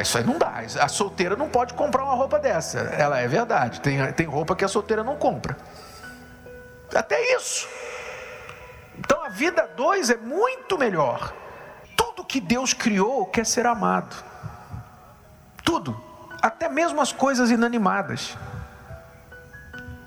Isso 0.00 0.18
aí 0.18 0.24
não 0.24 0.38
dá. 0.38 0.62
A 0.80 0.88
solteira 0.88 1.36
não 1.36 1.48
pode 1.48 1.74
comprar 1.74 2.04
uma 2.04 2.14
roupa 2.14 2.38
dessa. 2.38 2.78
Ela 2.78 3.20
é 3.20 3.26
verdade. 3.26 3.80
Tem, 3.80 4.12
tem 4.12 4.26
roupa 4.26 4.54
que 4.54 4.64
a 4.64 4.68
solteira 4.68 5.02
não 5.02 5.16
compra. 5.16 5.56
Até 6.94 7.34
isso. 7.34 7.68
Então 8.98 9.24
a 9.24 9.28
vida 9.28 9.68
dois 9.76 10.10
é 10.10 10.16
muito 10.16 10.78
melhor. 10.78 11.32
Tudo 11.96 12.24
que 12.24 12.40
Deus 12.40 12.72
criou 12.72 13.26
quer 13.26 13.46
ser 13.46 13.66
amado. 13.66 14.14
Tudo 15.64 16.06
até 16.46 16.68
mesmo 16.68 17.00
as 17.00 17.12
coisas 17.12 17.50
inanimadas. 17.50 18.36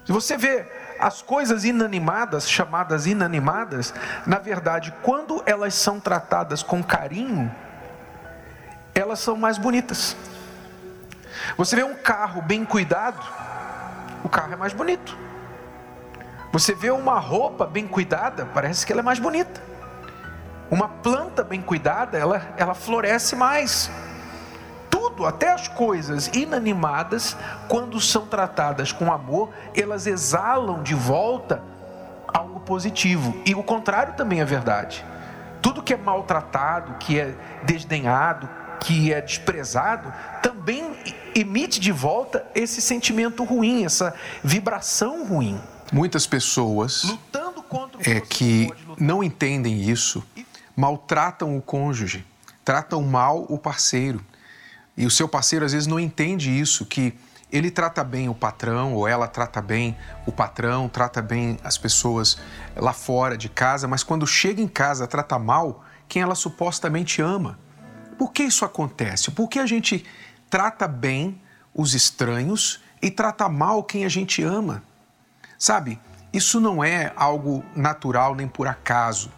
Se 0.06 0.12
você 0.12 0.38
vê 0.38 0.66
as 1.00 1.22
coisas 1.22 1.64
inanimadas, 1.66 2.50
chamadas 2.50 3.06
inanimadas, 3.06 3.94
na 4.26 4.38
verdade, 4.38 4.94
quando 5.04 5.42
elas 5.46 5.74
são 5.76 6.00
tratadas 6.00 6.64
com 6.64 6.84
carinho, 6.84 7.54
elas 9.00 9.20
são 9.20 9.36
mais 9.36 9.58
bonitas. 9.58 10.16
Você 11.58 11.76
vê 11.76 11.84
um 11.84 11.96
carro 11.96 12.42
bem 12.42 12.66
cuidado, 12.66 13.20
o 14.24 14.30
carro 14.30 14.54
é 14.54 14.56
mais 14.56 14.74
bonito. 14.74 15.18
Você 16.52 16.74
vê 16.74 16.90
uma 16.90 17.20
roupa 17.20 17.66
bem 17.66 17.88
cuidada, 17.88 18.46
parece 18.54 18.86
que 18.86 18.92
ela 18.92 19.02
é 19.02 19.04
mais 19.04 19.20
bonita. 19.20 19.62
Uma 20.70 20.88
planta 20.88 21.44
bem 21.44 21.62
cuidada, 21.62 22.18
ela, 22.18 22.54
ela 22.58 22.74
floresce 22.74 23.36
mais 23.36 23.90
tudo, 25.20 25.26
até 25.26 25.52
as 25.52 25.68
coisas 25.68 26.28
inanimadas, 26.28 27.36
quando 27.68 28.00
são 28.00 28.26
tratadas 28.26 28.92
com 28.92 29.12
amor, 29.12 29.50
elas 29.76 30.08
exalam 30.08 30.82
de 30.82 30.96
volta 30.96 31.62
algo 32.28 32.62
positivo. 32.62 33.36
E 33.46 33.54
o 33.54 33.62
contrário 33.62 34.14
também 34.14 34.40
é 34.40 34.46
verdade. 34.46 35.06
Tudo 35.62 35.84
que 35.84 35.94
é 35.94 35.98
maltratado, 35.98 36.94
que 37.00 37.20
é 37.20 37.34
desdenhado, 37.64 38.48
que 38.82 39.14
é 39.14 39.22
desprezado, 39.22 40.14
também 40.42 40.96
emite 41.36 41.80
de 41.80 41.92
volta 41.92 42.46
esse 42.56 42.82
sentimento 42.82 43.44
ruim, 43.44 43.86
essa 43.86 44.14
vibração 44.44 45.26
ruim. 45.26 45.60
Muitas 45.92 46.28
pessoas 46.28 47.18
é 48.06 48.20
que 48.20 48.72
não 48.98 49.24
entendem 49.24 49.82
isso, 49.90 50.24
maltratam 50.76 51.58
o 51.58 51.62
cônjuge, 51.62 52.26
tratam 52.64 53.02
mal 53.02 53.46
o 53.50 53.58
parceiro, 53.58 54.24
E 55.00 55.06
o 55.06 55.10
seu 55.10 55.30
parceiro 55.30 55.64
às 55.64 55.72
vezes 55.72 55.88
não 55.88 55.98
entende 55.98 56.52
isso, 56.52 56.86
que 56.86 57.14
ele 57.50 57.72
trata 57.72 58.04
bem 58.04 58.28
o 58.28 58.36
patrão 58.36 58.94
ou 58.94 59.08
ela 59.08 59.30
trata 59.30 59.62
bem 59.62 59.98
o 60.26 60.32
patrão, 60.32 60.90
trata 60.90 61.22
bem 61.22 61.58
as 61.64 61.78
pessoas 61.78 62.38
lá 62.76 62.92
fora 62.92 63.38
de 63.38 63.48
casa, 63.48 63.88
mas 63.88 64.04
quando 64.04 64.28
chega 64.28 64.62
em 64.62 64.68
casa 64.68 65.08
trata 65.08 65.40
mal 65.40 65.86
quem 66.10 66.22
ela 66.22 66.36
supostamente 66.36 67.22
ama. 67.22 67.58
Por 68.20 68.34
que 68.34 68.44
isso 68.44 68.66
acontece? 68.66 69.32
Por 69.32 69.48
que 69.48 69.60
a 69.60 69.66
gente 69.66 70.06
trata 70.50 70.90
bem 70.90 71.42
os 71.74 71.94
estranhos 71.94 72.82
e 73.02 73.10
trata 73.10 73.48
mal 73.48 73.82
quem 73.82 74.04
a 74.04 74.10
gente 74.10 74.44
ama? 74.44 74.84
Sabe, 75.58 75.98
isso 76.34 76.60
não 76.60 76.84
é 76.84 77.14
algo 77.16 77.64
natural 77.74 78.36
nem 78.36 78.46
por 78.46 78.68
acaso. 78.68 79.32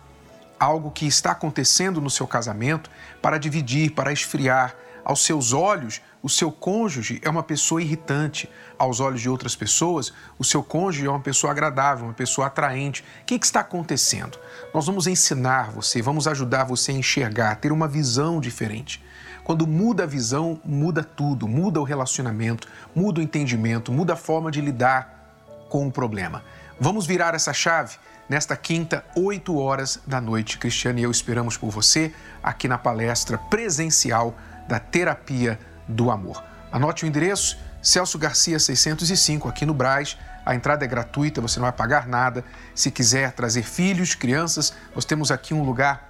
Algo 0.60 0.90
que 0.90 1.06
está 1.06 1.30
acontecendo 1.30 2.02
no 2.02 2.10
seu 2.10 2.26
casamento 2.26 2.90
para 3.22 3.38
dividir, 3.38 3.92
para 3.92 4.12
esfriar. 4.12 4.76
Aos 5.04 5.24
seus 5.24 5.54
olhos, 5.54 6.02
o 6.24 6.30
seu 6.30 6.52
cônjuge 6.52 7.20
é 7.24 7.30
uma 7.30 7.44
pessoa 7.44 7.82
irritante. 7.82 8.50
Aos 8.78 9.00
olhos 9.00 9.22
de 9.22 9.30
outras 9.30 9.56
pessoas, 9.56 10.14
o 10.38 10.44
seu 10.44 10.64
cônjuge 10.64 11.08
é 11.08 11.10
uma 11.10 11.20
pessoa 11.20 11.52
agradável, 11.52 12.06
uma 12.06 12.14
pessoa 12.14 12.48
atraente. 12.48 13.04
O 13.22 13.26
que, 13.26 13.40
que 13.40 13.46
está 13.46 13.62
acontecendo? 13.62 14.38
Nós 14.74 14.86
vamos 14.86 15.08
ensinar 15.08 15.72
você, 15.72 16.02
vamos 16.02 16.28
ajudar 16.28 16.64
você 16.64 16.92
a 16.92 16.96
enxergar, 16.96 17.52
a 17.52 17.56
ter 17.56 17.72
uma 17.72 17.88
visão 17.88 18.40
diferente. 18.40 19.04
Quando 19.44 19.66
muda 19.66 20.04
a 20.04 20.08
visão, 20.08 20.60
muda 20.64 21.04
tudo, 21.04 21.48
muda 21.48 21.82
o 21.82 21.84
relacionamento, 21.84 22.68
muda 22.96 23.20
o 23.20 23.24
entendimento, 23.24 23.92
muda 23.92 24.14
a 24.14 24.18
forma 24.18 24.52
de 24.52 24.62
lidar 24.62 25.68
com 25.70 25.88
o 25.88 25.92
problema. 25.92 26.44
Vamos 26.80 27.06
virar 27.06 27.34
essa 27.34 27.54
chave 27.54 27.98
nesta 28.30 28.56
quinta, 28.56 29.04
8 29.16 29.58
horas 29.58 30.00
da 30.06 30.22
noite. 30.22 30.58
Cristiano 30.58 31.00
e 31.00 31.04
eu 31.04 31.12
esperamos 31.12 31.58
por 31.58 31.70
você 31.70 32.14
aqui 32.42 32.68
na 32.68 32.78
palestra 32.78 33.38
presencial 33.38 34.36
da 34.68 34.80
Terapia 34.80 35.60
do 35.88 36.12
Amor. 36.12 36.44
Anote 36.72 37.06
o 37.06 37.08
endereço, 37.08 37.58
Celso 37.82 38.18
Garcia 38.18 38.60
605, 38.60 39.48
aqui 39.48 39.66
no 39.66 39.74
Braz. 39.74 40.18
A 40.46 40.56
entrada 40.56 40.86
é 40.86 40.88
gratuita, 40.88 41.42
você 41.42 41.60
não 41.60 41.66
vai 41.66 41.72
pagar 41.72 42.08
nada. 42.08 42.44
Se 42.74 42.90
quiser 42.90 43.32
trazer 43.34 43.64
filhos, 43.64 44.16
crianças, 44.16 44.74
nós 44.96 45.06
temos 45.06 45.32
aqui 45.32 45.54
um 45.54 45.64
lugar 45.64 46.10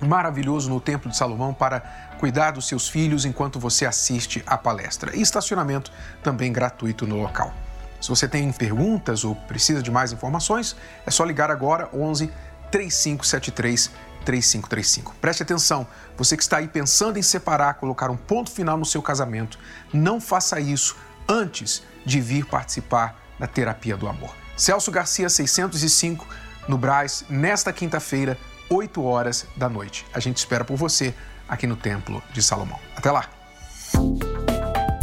maravilhoso 0.00 0.70
no 0.70 0.80
Templo 0.80 1.10
de 1.10 1.16
Salomão 1.16 1.52
para 1.52 1.80
cuidar 2.18 2.52
dos 2.52 2.66
seus 2.66 2.88
filhos 2.88 3.24
enquanto 3.24 3.58
você 3.58 3.84
assiste 3.84 4.42
a 4.46 4.56
palestra. 4.56 5.14
E 5.16 5.20
estacionamento 5.20 5.92
também 6.22 6.52
gratuito 6.52 7.06
no 7.06 7.20
local. 7.20 7.52
Se 8.00 8.08
você 8.08 8.28
tem 8.28 8.50
perguntas 8.52 9.24
ou 9.24 9.34
precisa 9.34 9.82
de 9.82 9.90
mais 9.90 10.12
informações, 10.12 10.76
é 11.04 11.10
só 11.10 11.24
ligar 11.24 11.50
agora 11.50 11.88
11 11.92 12.30
3573 12.70 13.90
3535. 14.28 15.14
Preste 15.22 15.42
atenção, 15.42 15.86
você 16.14 16.36
que 16.36 16.42
está 16.42 16.58
aí 16.58 16.68
pensando 16.68 17.18
em 17.18 17.22
separar, 17.22 17.74
colocar 17.74 18.10
um 18.10 18.16
ponto 18.16 18.50
final 18.50 18.76
no 18.76 18.84
seu 18.84 19.00
casamento, 19.00 19.58
não 19.90 20.20
faça 20.20 20.60
isso 20.60 20.96
antes 21.26 21.82
de 22.04 22.20
vir 22.20 22.44
participar 22.44 23.18
da 23.38 23.46
terapia 23.46 23.96
do 23.96 24.06
amor. 24.06 24.34
Celso 24.54 24.90
Garcia 24.90 25.30
605 25.30 26.26
no 26.68 26.76
Braz, 26.76 27.24
nesta 27.30 27.72
quinta-feira, 27.72 28.36
8 28.68 29.02
horas 29.02 29.46
da 29.56 29.68
noite. 29.68 30.04
A 30.12 30.20
gente 30.20 30.36
espera 30.36 30.62
por 30.62 30.76
você 30.76 31.14
aqui 31.48 31.66
no 31.66 31.76
Templo 31.76 32.22
de 32.30 32.42
Salomão. 32.42 32.78
Até 32.94 33.10
lá. 33.10 33.30